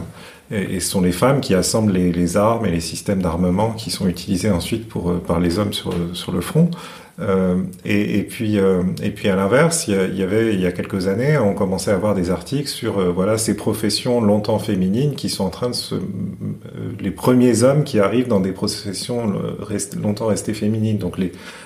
[0.52, 3.89] Et, ce sont les femmes qui assemblent les, les armes et les systèmes d'armement qui
[3.89, 6.69] sont utilisés ensuite pour, par les hommes sur, sur le front.
[7.19, 10.71] Euh, et, et, puis, euh, et puis à l'inverse, il, y, avait il y a
[10.71, 15.13] quelques années, on commençait à avoir des articles sur euh, voilà ces professions longtemps féminines
[15.13, 15.95] qui sont en train de se,
[16.99, 19.32] les premiers hommes qui arrivent dans des professions
[20.02, 20.97] longtemps restées féminines.
[20.97, 21.17] Donc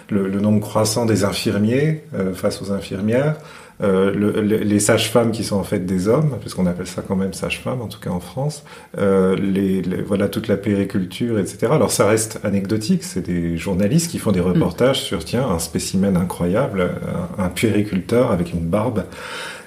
[0.10, 3.38] le, nombre croissant des infirmiers face aux infirmières.
[3.84, 7.16] Euh, le, le, les sages-femmes qui sont en fait des hommes, puisqu'on appelle ça quand
[7.16, 8.64] même sages-femmes, en tout cas en France,
[8.98, 11.68] euh, les, les, voilà toute la périculture, etc.
[11.72, 15.06] Alors ça reste anecdotique, c'est des journalistes qui font des reportages mmh.
[15.06, 16.90] sur tiens un spécimen incroyable,
[17.38, 19.04] un, un puériculteur avec une barbe.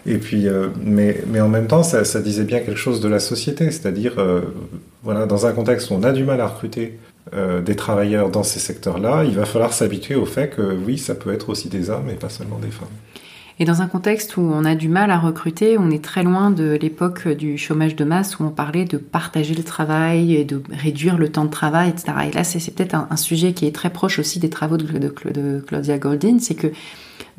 [0.06, 3.08] Et puis, euh, mais, mais en même temps, ça, ça, disait bien quelque chose de
[3.08, 4.14] la société, c'est-à-dire,
[5.04, 6.98] voilà, dans un contexte où on a du mal à recruter
[7.34, 11.14] euh, des travailleurs dans ces secteurs-là, il va falloir s'habituer au fait que oui, ça
[11.14, 12.88] peut être aussi des hommes et pas seulement des femmes.
[13.60, 16.50] Et dans un contexte où on a du mal à recruter, on est très loin
[16.50, 20.62] de l'époque du chômage de masse où on parlait de partager le travail et de
[20.72, 22.12] réduire le temps de travail, etc.
[22.26, 25.12] Et là, c'est peut-être un, sujet qui est très proche aussi des travaux de, de,
[25.30, 26.68] de Claudia Goldin, c'est que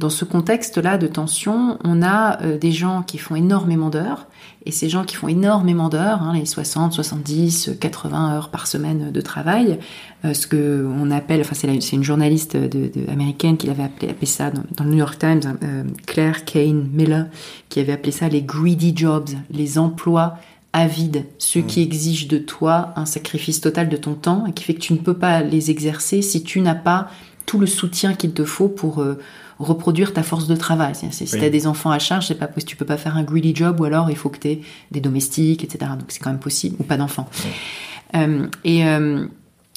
[0.02, 4.28] dans ce contexte-là de tension, on a euh, des gens qui font énormément d'heures,
[4.66, 9.12] et ces gens qui font énormément d'heures, hein, les 60, 70, 80 heures par semaine
[9.12, 9.78] de travail,
[10.26, 14.10] euh, ce que on appelle, enfin c'est une journaliste de, de, américaine qui avait appelé,
[14.10, 17.28] appelé ça dans, dans, le New York Times, euh, Claire Kane Miller,
[17.70, 20.40] qui avait appelé ça les greedy jobs, les emplois
[20.74, 21.66] avides, ceux mmh.
[21.68, 24.94] qui exigent de toi un sacrifice total de ton temps et qui fait que tu
[24.94, 27.10] ne peux pas les exercer si tu n'as pas
[27.46, 29.20] tout le soutien qu'il te faut pour euh,
[29.64, 30.96] reproduire ta force de travail.
[30.96, 31.28] Si oui.
[31.40, 33.56] tu as des enfants à charge, c'est pas possible, tu peux pas faire un greedy
[33.56, 35.92] job ou alors il faut que tu aies des domestiques, etc.
[36.00, 37.30] Donc c'est quand même possible, ou pas d'enfants.
[37.44, 37.52] Oui.
[38.16, 39.26] Euh, et, euh,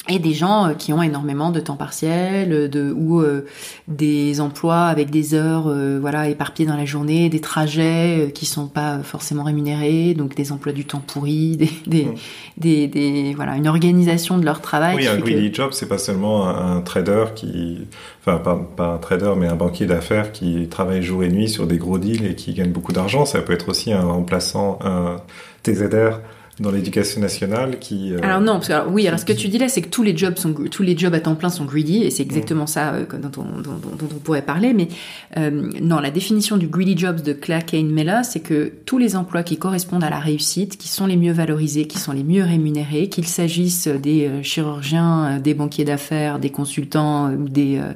[0.07, 3.45] et des gens qui ont énormément de temps partiel, de, ou euh,
[3.87, 8.45] des emplois avec des heures euh, voilà éparpillées dans la journée, des trajets euh, qui
[8.45, 12.15] sont pas forcément rémunérés, donc des emplois du temps pourris, des, des, mmh.
[12.57, 14.95] des, des voilà une organisation de leur travail.
[14.95, 15.57] Oui, un greedy que...
[15.57, 17.87] job, c'est pas seulement un, un, trader qui,
[18.21, 21.65] enfin pas, pas un trader, mais un banquier d'affaires qui travaille jour et nuit sur
[21.65, 23.25] des gros deals et qui gagne beaucoup d'argent.
[23.25, 25.17] Ça peut être aussi un remplaçant, un
[25.63, 26.19] TZR
[26.59, 29.49] dans l'éducation nationale qui euh, alors non parce que alors, oui alors ce que tu
[29.49, 31.65] dis là c'est que tous les jobs sont tous les jobs à temps plein sont
[31.65, 32.67] greedy et c'est exactement mmh.
[32.67, 34.87] ça euh, dont, on, dont, dont, on pourrait parler mais
[35.35, 39.17] euh, non la définition du greedy jobs de Claire Kane Mella c'est que tous les
[39.17, 42.43] emplois qui correspondent à la réussite qui sont les mieux valorisés qui sont les mieux
[42.43, 47.91] rémunérés qu'il s'agisse des euh, chirurgiens des banquiers d'affaires des consultants ou des euh,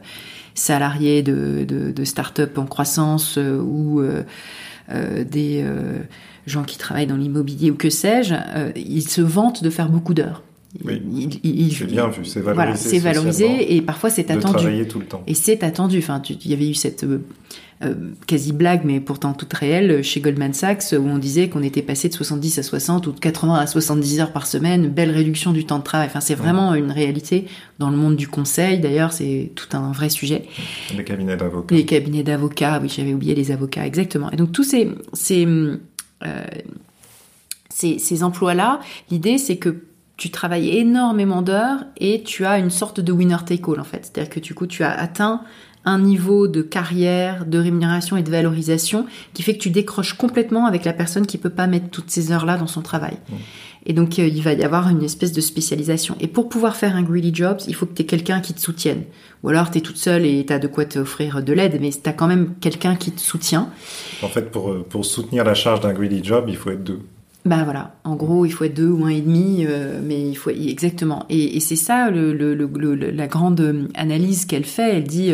[0.54, 4.02] salariés de, de, de start-up en croissance ou
[4.90, 5.64] des
[6.46, 10.14] gens qui travaillent dans l'immobilier ou que sais-je, euh, ils se vantent de faire beaucoup
[10.14, 10.44] d'heures.
[10.86, 11.02] Oui,
[11.76, 12.54] c'est bien vu, c'est valorisé.
[12.54, 14.54] Voilà, c'est valorisé et parfois c'est attendu.
[14.54, 15.24] De travailler tout le temps.
[15.26, 15.98] Et c'est attendu.
[15.98, 17.26] Enfin, il y avait eu cette euh,
[17.84, 17.96] euh,
[18.28, 22.08] quasi blague, mais pourtant toute réelle, chez Goldman Sachs, où on disait qu'on était passé
[22.08, 25.66] de 70 à 60 ou de 80 à 70 heures par semaine, belle réduction du
[25.66, 26.08] temps de travail.
[26.08, 27.48] Enfin, c'est vraiment une réalité
[27.80, 28.80] dans le monde du conseil.
[28.80, 30.44] D'ailleurs, c'est tout un vrai sujet.
[30.96, 31.74] Les cabinets d'avocats.
[31.74, 34.30] Les cabinets d'avocats, oui, j'avais oublié les avocats, exactement.
[34.30, 35.48] Et donc tous ces, ces
[37.70, 38.80] ces, ces emplois-là,
[39.10, 39.84] l'idée c'est que
[40.18, 44.06] tu travailles énormément d'heures et tu as une sorte de winner take all en fait.
[44.06, 45.42] C'est-à-dire que du coup tu as atteint
[45.86, 50.66] un niveau de carrière, de rémunération et de valorisation qui fait que tu décroches complètement
[50.66, 53.18] avec la personne qui peut pas mettre toutes ces heures-là dans son travail.
[53.30, 53.36] Mmh.
[53.86, 56.16] Et donc, euh, il va y avoir une espèce de spécialisation.
[56.20, 58.60] Et pour pouvoir faire un greedy job, il faut que tu aies quelqu'un qui te
[58.60, 59.04] soutienne.
[59.44, 61.90] Ou alors, tu es toute seule et tu as de quoi t'offrir de l'aide, mais
[61.90, 63.70] tu as quand même quelqu'un qui te soutient.
[64.22, 67.00] En fait, pour, euh, pour soutenir la charge d'un greedy job, il faut être deux.
[67.46, 70.36] Ben voilà, en gros, il faut être deux ou un et demi, euh, mais il
[70.36, 71.26] faut exactement.
[71.30, 74.98] Et, et c'est ça le, le, le, la grande analyse qu'elle fait.
[74.98, 75.34] Elle dit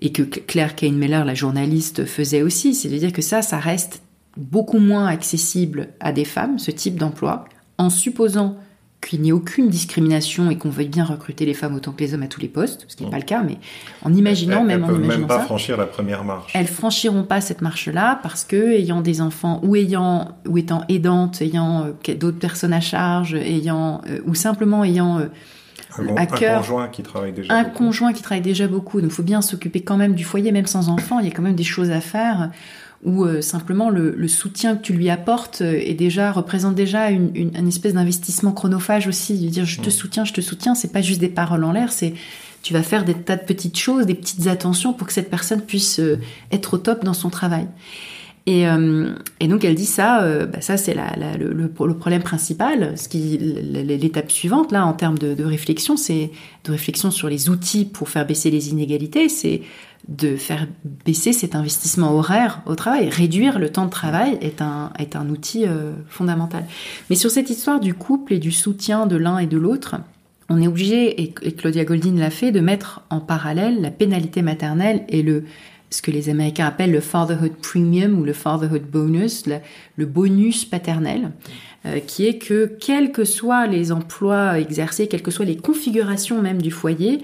[0.00, 4.02] et que Claire Kane Miller, la journaliste, faisait aussi, c'est-à-dire que ça, ça reste
[4.36, 7.44] beaucoup moins accessible à des femmes, ce type d'emploi,
[7.80, 8.56] en supposant
[9.00, 12.12] qu'il n'y ait aucune discrimination et qu'on veuille bien recruter les femmes autant que les
[12.12, 13.56] hommes à tous les postes, ce qui n'est pas le cas, mais
[14.02, 16.52] en imaginant elles, même elles en peuvent imaginant même pas ça, franchir la première marche.
[16.54, 21.40] elles franchiront pas cette marche-là parce que ayant des enfants ou ayant ou étant aidantes,
[21.40, 25.28] ayant euh, d'autres personnes à charge, ayant euh, ou simplement ayant euh,
[25.98, 27.54] un, à un cœur, conjoint qui travaille déjà.
[27.54, 27.78] un beaucoup.
[27.78, 30.66] conjoint qui travaille déjà beaucoup, donc il faut bien s'occuper quand même du foyer, même
[30.66, 31.20] sans enfants.
[31.20, 32.50] Il y a quand même des choses à faire
[33.04, 37.10] où euh, simplement le, le soutien que tu lui apportes euh, est déjà représente déjà
[37.10, 39.38] une, une, une espèce d'investissement chronophage aussi.
[39.38, 39.92] De dire je te Mm.
[39.92, 42.12] soutiens, je te soutiens, c'est pas juste des paroles en l'air, c'est
[42.62, 45.62] tu vas faire des tas de petites choses, des petites attentions pour que cette personne
[45.62, 46.18] puisse euh,
[46.52, 47.66] être au top dans son travail.
[48.46, 51.72] Et, euh, et donc elle dit ça, euh, bah ça c'est la, la- le, le-
[51.86, 52.94] le problème principal.
[52.98, 56.30] Ce qui l'étape suivante là en termes de, de réflexion, c'est
[56.64, 59.62] de réflexion sur les outils pour faire baisser les inégalités, c'est
[60.08, 60.66] de faire
[61.04, 63.08] baisser cet investissement horaire au travail.
[63.08, 66.64] Réduire le temps de travail est un est un outil euh, fondamental.
[67.10, 69.96] Mais sur cette histoire du couple et du soutien de l'un et de l'autre,
[70.48, 75.04] on est obligé, et, Claudia Goldin l'a fait, de mettre en parallèle la pénalité maternelle
[75.08, 75.44] et le
[75.92, 79.56] ce que les Américains appellent le fatherhood premium ou le fatherhood bonus, le,
[79.96, 81.32] le bonus paternel,
[81.84, 86.40] euh, qui est que quels que soient les emplois exercés, quelles que soient les configurations
[86.40, 87.22] même du foyer,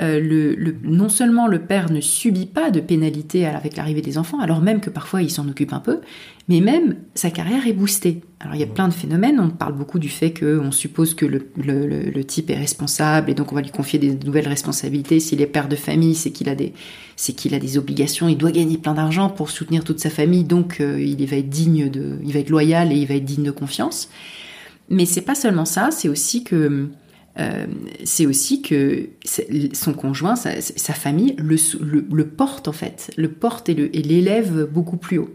[0.00, 4.18] euh, le, le- non seulement le père ne subit pas de pénalité avec l'arrivée des
[4.18, 6.00] enfants, alors même que parfois il s'en occupe un peu,
[6.48, 8.20] mais même sa carrière est boostée.
[8.40, 11.24] Alors il y a plein de phénomènes, on parle beaucoup du fait qu'on suppose que
[11.24, 14.48] le, le- le- le type est responsable et donc on va lui confier des nouvelles
[14.48, 15.18] responsabilités.
[15.18, 16.74] S'il est père de famille, c'est qu'il a des,
[17.16, 20.44] c'est qu'il a des obligations, il doit gagner plein d'argent pour soutenir toute sa famille,
[20.44, 23.24] donc euh, il va être digne de, il va être loyal et il va être
[23.24, 24.08] digne de confiance.
[24.88, 26.88] Mais c'est pas seulement ça, c'est aussi que
[27.38, 27.66] euh,
[28.04, 29.08] c'est aussi que
[29.72, 35.30] son conjoint, sa, famille, le, porte en fait, le porte et l'élève beaucoup plus haut.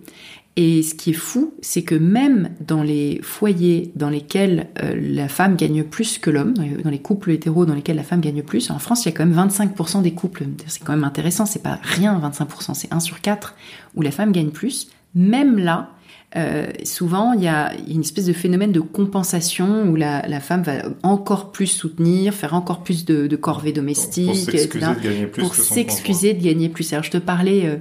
[0.57, 5.29] Et ce qui est fou, c'est que même dans les foyers dans lesquels euh, la
[5.29, 8.69] femme gagne plus que l'homme, dans les couples hétéros dans lesquels la femme gagne plus,
[8.69, 10.43] en France, il y a quand même 25% des couples.
[10.67, 13.55] C'est quand même intéressant, c'est pas rien 25%, c'est 1 sur 4
[13.95, 14.89] où la femme gagne plus.
[15.15, 15.91] Même là,
[16.37, 20.63] euh, souvent, il y a une espèce de phénomène de compensation où la, la femme
[20.63, 25.27] va encore plus soutenir, faire encore plus de, de corvées domestiques, Pour s'excuser de gagner
[25.27, 26.93] plus pour que son s'excuser de gagner plus.
[26.93, 27.75] Alors, je te parlais euh,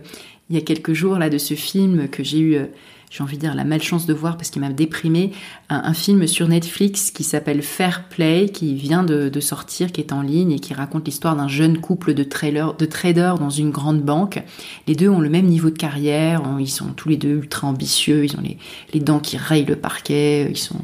[0.49, 2.65] il y a quelques jours là de ce film que j'ai eu, euh,
[3.11, 5.31] j'ai envie de dire, la malchance de voir parce qu'il m'a déprimé,
[5.71, 10.01] un, un film sur Netflix qui s'appelle Fair Play, qui vient de, de sortir, qui
[10.01, 14.03] est en ligne et qui raconte l'histoire d'un jeune couple de, traders dans une grande
[14.03, 14.43] banque.
[14.87, 18.25] Les deux ont le même niveau de carrière, ils sont tous les deux ultra ambitieux,
[18.25, 18.59] ils ont les,
[18.93, 20.81] les dents qui rayent le parquet, ils sont,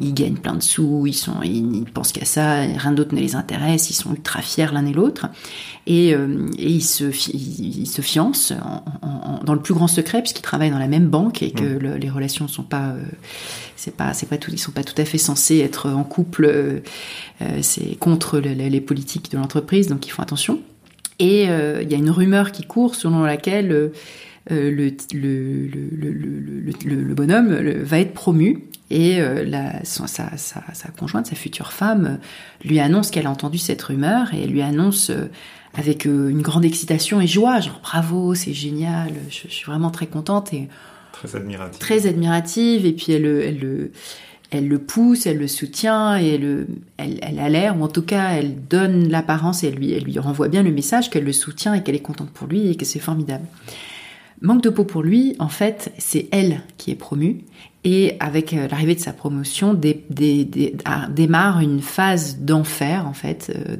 [0.00, 3.20] ils gagnent plein de sous, ils sont, ils, ils pensent qu'à ça, rien d'autre ne
[3.20, 5.26] les intéresse, ils sont ultra fiers l'un et l'autre,
[5.86, 9.08] et, euh, et ils se, ils, ils se fiancent en- en-
[9.40, 11.96] en- dans le plus grand secret puisqu'ils travaillent dans la même banque et que le-
[11.96, 13.02] les relations sont pas, euh,
[13.82, 16.78] c'est pas, c'est pas ils sont pas tout à fait censés être en couple, euh,
[17.40, 20.60] euh, c'est contre le- le- les politiques de l'entreprise, donc ils font attention.
[21.18, 23.92] Et euh, il y a une rumeur qui court selon laquelle le,
[24.50, 24.94] le,
[26.84, 32.18] le, bonhomme va être promu et la, sa, sa, conjointe, sa future femme,
[32.64, 35.10] lui annonce qu'elle a entendu cette rumeur et elle lui annonce
[35.74, 40.52] avec une grande excitation et joie, genre bravo, c'est génial, je, suis vraiment très contente
[41.22, 41.78] Très admiratif.
[41.78, 46.66] très admirative et puis elle, le- pousse, elle le soutient et elle, le-
[46.98, 50.48] elle, elle a l'air, ou en tout cas elle donne l'apparence et elle lui, renvoie
[50.48, 52.98] bien le message qu'elle le soutient et qu'elle est contente pour lui et que c'est
[52.98, 53.44] formidable.
[54.40, 57.38] Manque de peau pour lui, en fait, c'est elle qui est promue.
[57.84, 60.74] Et avec euh, l'arrivée de sa promotion, dé- dé- dé-
[61.10, 63.76] démarre une phase d'enfer, en fait, euh,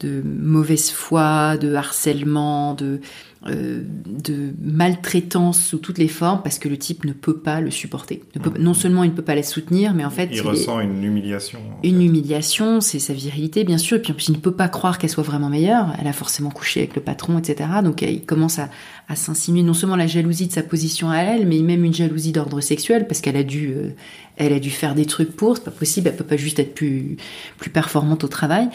[0.00, 3.00] de mauvaise foi, de harcèlement, de,
[3.46, 3.82] euh,
[4.24, 8.22] de maltraitance sous toutes les formes, parce que le type ne peut pas le supporter.
[8.34, 10.38] Ne peut- non seulement il ne peut pas la soutenir, mais en fait, il il
[10.38, 11.58] est- ressent une humiliation.
[11.84, 12.04] une fait.
[12.06, 14.98] humiliation, c'est sa virilité, bien sûr, et puis en plus, il ne peut pas croire
[14.98, 15.92] qu'elle soit vraiment meilleure.
[16.00, 17.68] Elle a forcément couché avec le patron, etc.
[17.84, 18.68] Donc, il commence à,
[19.08, 22.32] à s'insinuer non seulement la jalousie de sa position à elle, mais même une jalousie
[22.32, 23.90] d'ordre sexuel, parce qu'elle a dû, euh,
[24.36, 25.56] elle a dû faire des trucs pour.
[25.56, 26.08] C'est pas possible.
[26.08, 27.16] Elle peut pas juste être plus,
[27.58, 28.68] plus performante au travail.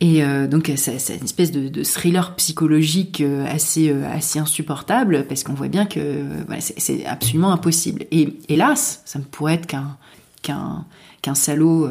[0.00, 5.54] Et euh, donc c'est une espèce de, thriller psychologique euh, assez, assez insupportable parce qu'on
[5.54, 6.24] voit bien que
[6.58, 8.06] c'est absolument impossible.
[8.10, 11.88] Et hélas, ça ne pourrait être qu'un salaud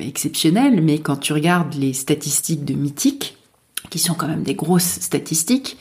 [0.00, 0.82] exceptionnel.
[0.82, 3.36] Mais quand tu regardes les statistiques de Mythique,
[3.90, 5.76] qui sont quand même des grosses statistiques,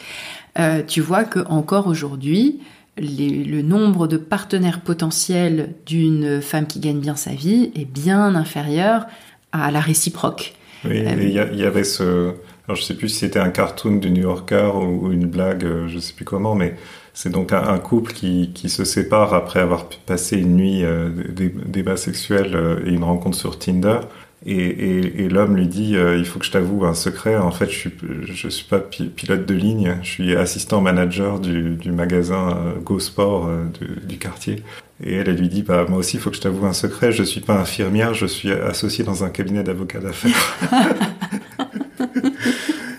[0.57, 2.59] euh, tu vois que encore aujourd'hui,
[2.99, 9.05] le nombre de partenaires potentiels d'une femme qui gagne bien sa vie est bien inférieur
[9.51, 10.53] à la réciproque.
[10.85, 12.33] Oui, euh, il y, avait ce.
[12.67, 15.87] Alors je sais plus si c'était un cartoon du New Yorker ou, une blague, euh,
[15.87, 16.75] je sais plus comment, mais
[17.13, 20.83] c'est donc un, couple qui, qui, se sépare après avoir passé une nuit
[21.29, 23.99] des débats sexuels et une rencontre sur Tinder.
[24.45, 27.35] Et, et, et l'homme lui dit euh, il faut que je t'avoue un secret.
[27.35, 27.91] En fait, je suis
[28.23, 29.97] je suis pas pilote de ligne.
[30.01, 33.65] Je suis assistant manager du, du magasin euh, Go Sport euh,
[34.05, 34.63] du, quartier.
[35.03, 37.11] Et elle, elle lui dit bah moi aussi il faut que je t'avoue un secret.
[37.11, 38.13] Je suis pas infirmière.
[38.13, 40.57] Je suis associé dans un cabinet d'avocats d'affaires.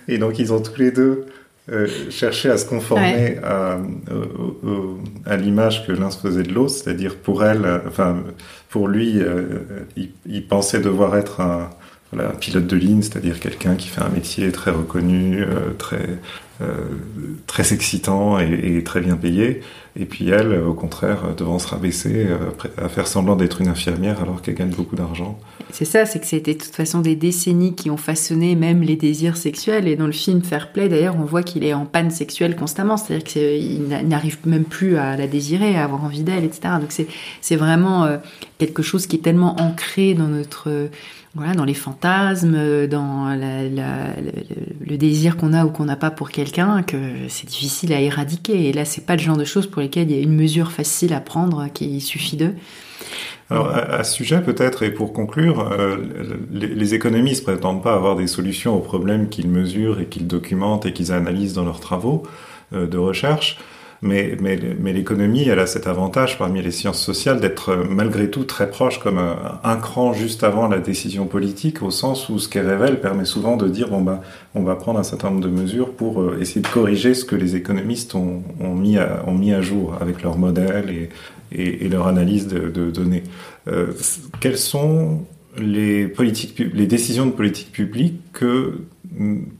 [0.09, 1.24] et donc ils ont tous les deux
[1.72, 3.78] euh, chercher à se conformer à,
[5.24, 8.24] à l'image que l'un se faisait de l'autre, c'est-à-dire pour elle, enfin
[8.70, 9.84] pour lui, euh,
[10.26, 11.70] il, pensait devoir être un,
[12.12, 15.44] voilà, un pilote de ligne, c'est-à-dire quelqu'un qui fait un métier très reconnu,
[15.78, 16.18] très
[17.46, 19.62] très excitant et, très bien payé.
[19.96, 22.28] Et puis elle, au contraire, devant se rabaisser,
[22.76, 25.38] à faire semblant d'être une infirmière alors qu'elle gagne beaucoup d'argent.
[25.72, 28.96] C'est ça, c'est que c'était de toute façon des décennies qui ont façonné même les
[28.96, 29.88] désirs sexuels.
[29.88, 32.96] Et dans le film Fair Play, d'ailleurs, on voit qu'il est en panne sexuelle constamment.
[32.96, 36.74] C'est-à-dire qu'il n'arrive même plus à la désirer, à avoir envie d'elle, etc.
[36.80, 36.92] Donc
[37.40, 38.18] c'est vraiment euh,
[38.58, 40.88] quelque chose qui est tellement ancré dans notre...
[41.35, 44.14] voilà, dans les fantasmes, dans la, la,
[44.85, 46.97] le, désir qu'on a ou qu'on n'a pas pour quelqu'un, que
[47.28, 48.68] c'est difficile à éradiquer.
[48.68, 50.72] Et là, c'est pas le genre de choses pour lesquelles il y a une mesure
[50.72, 52.55] facile à prendre, qu'il suffit d'eux.
[53.49, 55.97] Alors, à, ce sujet, peut-être, et pour conclure, euh,
[56.53, 60.87] les, les, économistes prétendent pas avoir des solutions aux problèmes qu'ils mesurent et qu'ils documentent
[60.87, 62.22] et qu'ils analysent dans leurs travaux
[62.72, 63.59] euh, de recherche.
[64.03, 64.34] Mais,
[64.82, 68.98] l'économie, elle a cet avantage parmi les sciences sociales d'être euh, malgré tout très proche,
[68.98, 73.24] comme un, cran juste avant la décision politique, au sens où ce qu'elle révèle permet
[73.24, 74.22] souvent de dire bon bah
[74.55, 77.57] on va prendre un certain nombre de mesures pour essayer de corriger ce que les
[77.57, 78.42] économistes ont,
[78.74, 81.09] mis, à, jour avec leurs modèles et,
[81.53, 83.22] et, et leur analyse de, données.
[83.68, 83.92] Euh,
[84.40, 85.24] quelles sont
[85.59, 86.07] les
[86.86, 88.80] décisions de politique publique que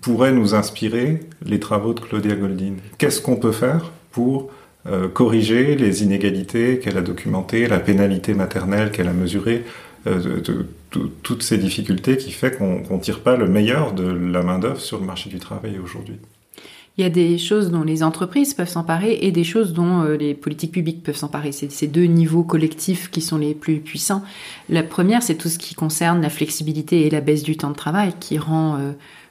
[0.01, 2.74] pourraient nous inspirer les travaux de Claudia Goldin?
[2.99, 4.50] Qu'est-ce qu'on peut faire pour
[4.86, 9.64] euh, corriger les inégalités qu'elle a documentées, la pénalité maternelle qu'elle a mesurée,
[10.06, 10.40] euh,
[11.22, 14.98] toutes ces difficultés qui fait qu'on ne tire pas le meilleur de la main-d'œuvre sur
[14.98, 16.16] le marché du travail aujourd'hui
[17.00, 20.16] il y a des choses dont les entreprises peuvent s'emparer et des choses dont euh,
[20.16, 21.50] les politiques publiques peuvent s'emparer.
[21.50, 24.22] C'est ces deux niveaux collectifs qui sont les plus puissants.
[24.68, 27.76] La première, c'est tout ce qui concerne la flexibilité et la baisse du temps de
[27.76, 28.78] travail qui rend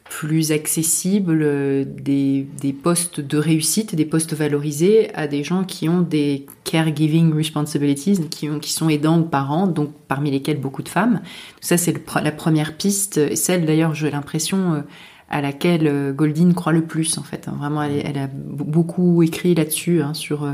[0.09, 5.87] plus accessible euh, des, des, postes de réussite, des postes valorisés à des gens qui
[5.87, 10.83] ont des caregiving responsibilities, qui, ont, qui sont aidants ou parents, donc parmi lesquels beaucoup
[10.83, 11.21] de femmes.
[11.61, 14.83] Ça, c'est la première piste, celle d'ailleurs, j'ai l'impression,
[15.29, 17.47] à laquelle euh, Goldin croit le plus en fait.
[17.47, 17.55] Hein.
[17.57, 20.53] Vraiment, elle, a beaucoup écrit là-dessus hein, sur euh,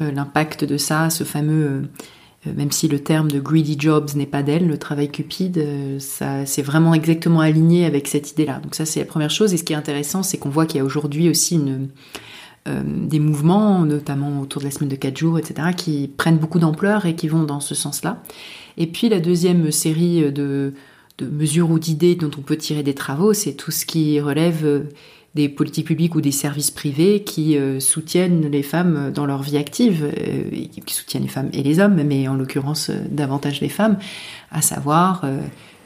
[0.00, 1.88] euh, l'impact de ça, ce fameux
[2.46, 6.62] même si le terme de greedy jobs n'est pas d'elle, le travail cupide, ça c'est
[6.62, 8.60] vraiment exactement aligné avec cette idée-là.
[8.60, 9.54] Donc ça c'est la première chose.
[9.54, 11.88] Et ce qui est intéressant, c'est qu'on voit qu'il y a aujourd'hui aussi une,
[12.66, 17.06] des mouvements, notamment autour de la semaine de 4 jours, etc., qui prennent beaucoup d'ampleur
[17.06, 18.22] et qui vont dans ce sens-là.
[18.76, 20.72] Et puis la deuxième série de
[21.22, 24.80] mesures ou d'idées dont on peut tirer des travaux, c'est tout ce qui relève euh,
[25.34, 29.56] des politiques publiques ou des services privés qui euh, soutiennent les femmes dans leur vie
[29.56, 30.50] active, euh,
[30.86, 33.98] qui soutiennent les femmes et les hommes, mais en l'occurrence davantage les femmes,
[34.50, 35.24] à savoir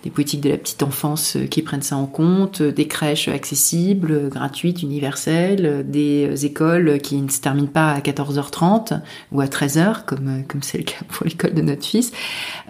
[0.04, 3.28] des politiques de la petite enfance euh, qui prennent ça en compte, euh, des crèches
[3.28, 9.00] accessibles, euh, gratuites, universelles, des écoles qui ne se terminent pas à 14h30
[9.32, 12.12] ou à 13h, comme comme c'est le cas pour l'école de notre fils.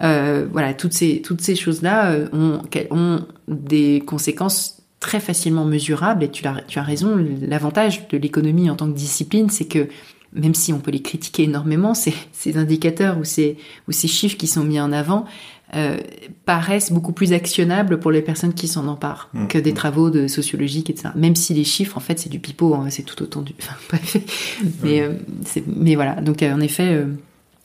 [0.01, 2.61] Euh, voilà, toutes ces toutes ces choses-là ont,
[2.91, 6.23] ont des conséquences très facilement mesurables.
[6.23, 9.87] Et tu as, tu as raison, l'avantage de l'économie en tant que discipline, c'est que
[10.33, 14.37] même si on peut les critiquer énormément, ces, ces indicateurs ou ces, ou ces chiffres
[14.37, 15.25] qui sont mis en avant,
[15.75, 15.97] euh,
[16.45, 19.75] paraissent beaucoup plus actionnables pour les personnes qui s'en emparent mmh, que des mmh.
[19.75, 21.09] travaux de sociologiques, etc.
[21.15, 23.53] Même si les chiffres, en fait, c'est du pipeau, hein, c'est tout autant du...
[23.59, 24.17] Enfin, bref.
[24.83, 25.13] Mais, euh,
[25.67, 27.05] mais voilà, donc euh, en effet,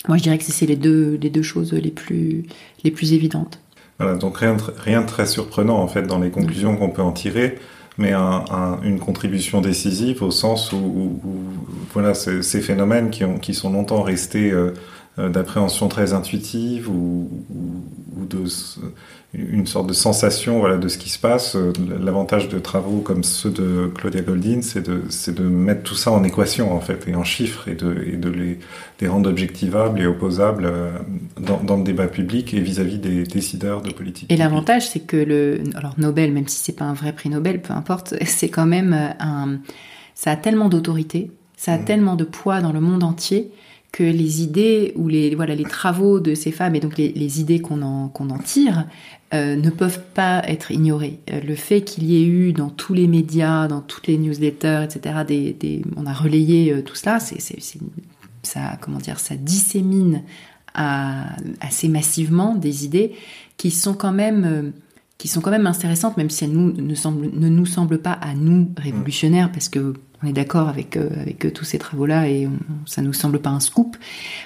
[0.09, 2.45] moi je dirais que c'est les deux, les deux choses les plus,
[2.83, 3.59] les plus évidentes.
[3.99, 7.59] Voilà, donc rien, de très surprenant, en fait, dans les conclusions qu'on peut en tirer
[7.97, 11.21] mais un, un, une contribution décisive au sens où,
[11.93, 14.53] voilà ces, phénomènes qui, ont, qui sont longtemps restés
[15.17, 17.31] d'appréhension très intuitive ou,
[18.25, 18.45] de
[19.37, 21.57] une sorte de sensation voilà, de ce qui se passe.
[22.01, 25.03] L'avantage de travaux comme ceux de Claudia Goldin, c'est de,
[25.33, 28.29] de mettre tout ça en équation en fait et en chiffres et de, et de
[28.29, 28.59] les,
[29.01, 30.71] les, rendre objectivables et opposables
[31.41, 34.31] dans, dans le débat public et vis-à-vis des décideurs de politique.
[34.31, 37.61] Et l'avantage, c'est que le alors Nobel, même si c'est pas un vrai prix Nobel,
[37.61, 39.59] peu importe, c'est quand même un
[40.15, 41.85] ça a tellement d'autorité, ça a mm.
[41.85, 43.51] tellement de poids dans le monde entier
[43.95, 47.61] que les idées ou les voilà les travaux de ces femmes et donc les, idées
[47.61, 48.87] qu'on en qu'on en tire
[49.33, 51.21] euh, ne peuvent pas être ignorées.
[51.33, 54.83] Euh, le fait qu'il y ait eu dans tous les médias, dans toutes les newsletters,
[54.83, 55.21] etc.
[55.25, 57.39] Des, des on a relayé euh, tout cela, c'est
[58.43, 60.25] ça comment dire ça dissémine
[60.75, 63.13] assez massivement des idées
[63.57, 64.73] qui sont quand même
[65.19, 68.13] qui sont quand même intéressantes, même si elles nous, ne, semblent, ne nous semblent pas
[68.13, 72.49] à nous révolutionnaires, parce que on est d'accord avec, euh, avec tous ces travaux-là et
[72.87, 73.97] ça nous semble pas un scoop.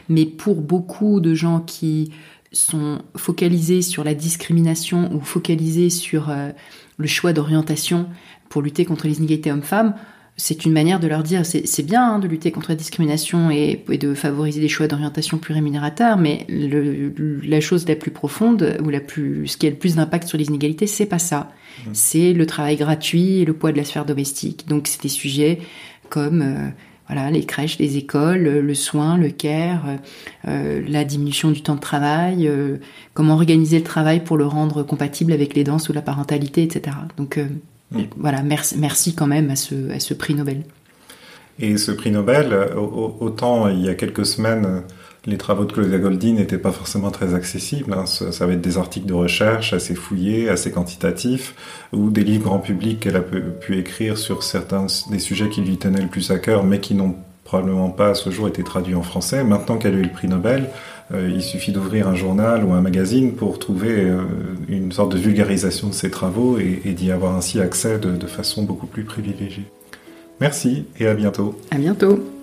[0.09, 2.13] Mais pour beaucoup de gens qui
[2.53, 6.51] sont focalisés sur la discrimination ou focalisés sur euh,
[6.97, 8.09] le choix d'orientation
[8.49, 9.95] pour lutter contre les inégalités hommes-femmes,
[10.41, 13.85] c'est une manière de leur dire c'est bien hein, de lutter contre la discrimination et,
[13.89, 19.01] de favoriser des choix d'orientation plus rémunérateurs, mais la chose la plus profonde ou la
[19.01, 21.51] plus, ce qui a le plus d'impact sur les inégalités, c'est pas ça.
[21.87, 21.91] Mmh.
[21.93, 24.69] C'est le travail gratuit et le poids de la sphère domestique.
[24.69, 25.59] Donc c'est des sujets
[26.09, 26.69] comme euh,
[27.09, 29.87] voilà les crèches, les écoles, le soin, le care,
[30.47, 32.77] euh, la diminution du temps de travail, euh,
[33.13, 36.97] comment organiser le travail pour le rendre compatible avec les danses ou la parentalité, etc.
[37.17, 37.41] Donc
[37.93, 38.03] Mm.
[38.17, 40.65] voilà, merci, merci quand même à ce, à ce prix Nobel.
[41.59, 44.83] Et ce prix Nobel, autant il y a quelques semaines,
[45.27, 47.93] les travaux de Claudia Goldin n'étaient pas forcément très accessibles.
[47.93, 48.07] Hein.
[48.07, 51.55] Ça, va être des articles de recherche assez fouillés, assez quantitatifs,
[51.93, 55.77] ou des livres grand public qu'elle a pu, écrire sur certains des sujets qui lui
[55.77, 58.95] tenaient le plus à cœur, mais qui n'ont probablement pas à ce jour été traduits
[58.95, 59.43] en français.
[59.45, 60.69] Maintenant qu'elle a eu le prix Nobel,
[61.15, 64.23] il suffit d'ouvrir un journal ou un magazine pour trouver euh,
[64.69, 68.63] une sorte de vulgarisation de ses travaux et, d'y avoir ainsi accès de, de façon
[68.63, 69.65] beaucoup plus privilégiée.
[70.41, 71.59] Merci et à bientôt.
[71.71, 72.38] À bientôt.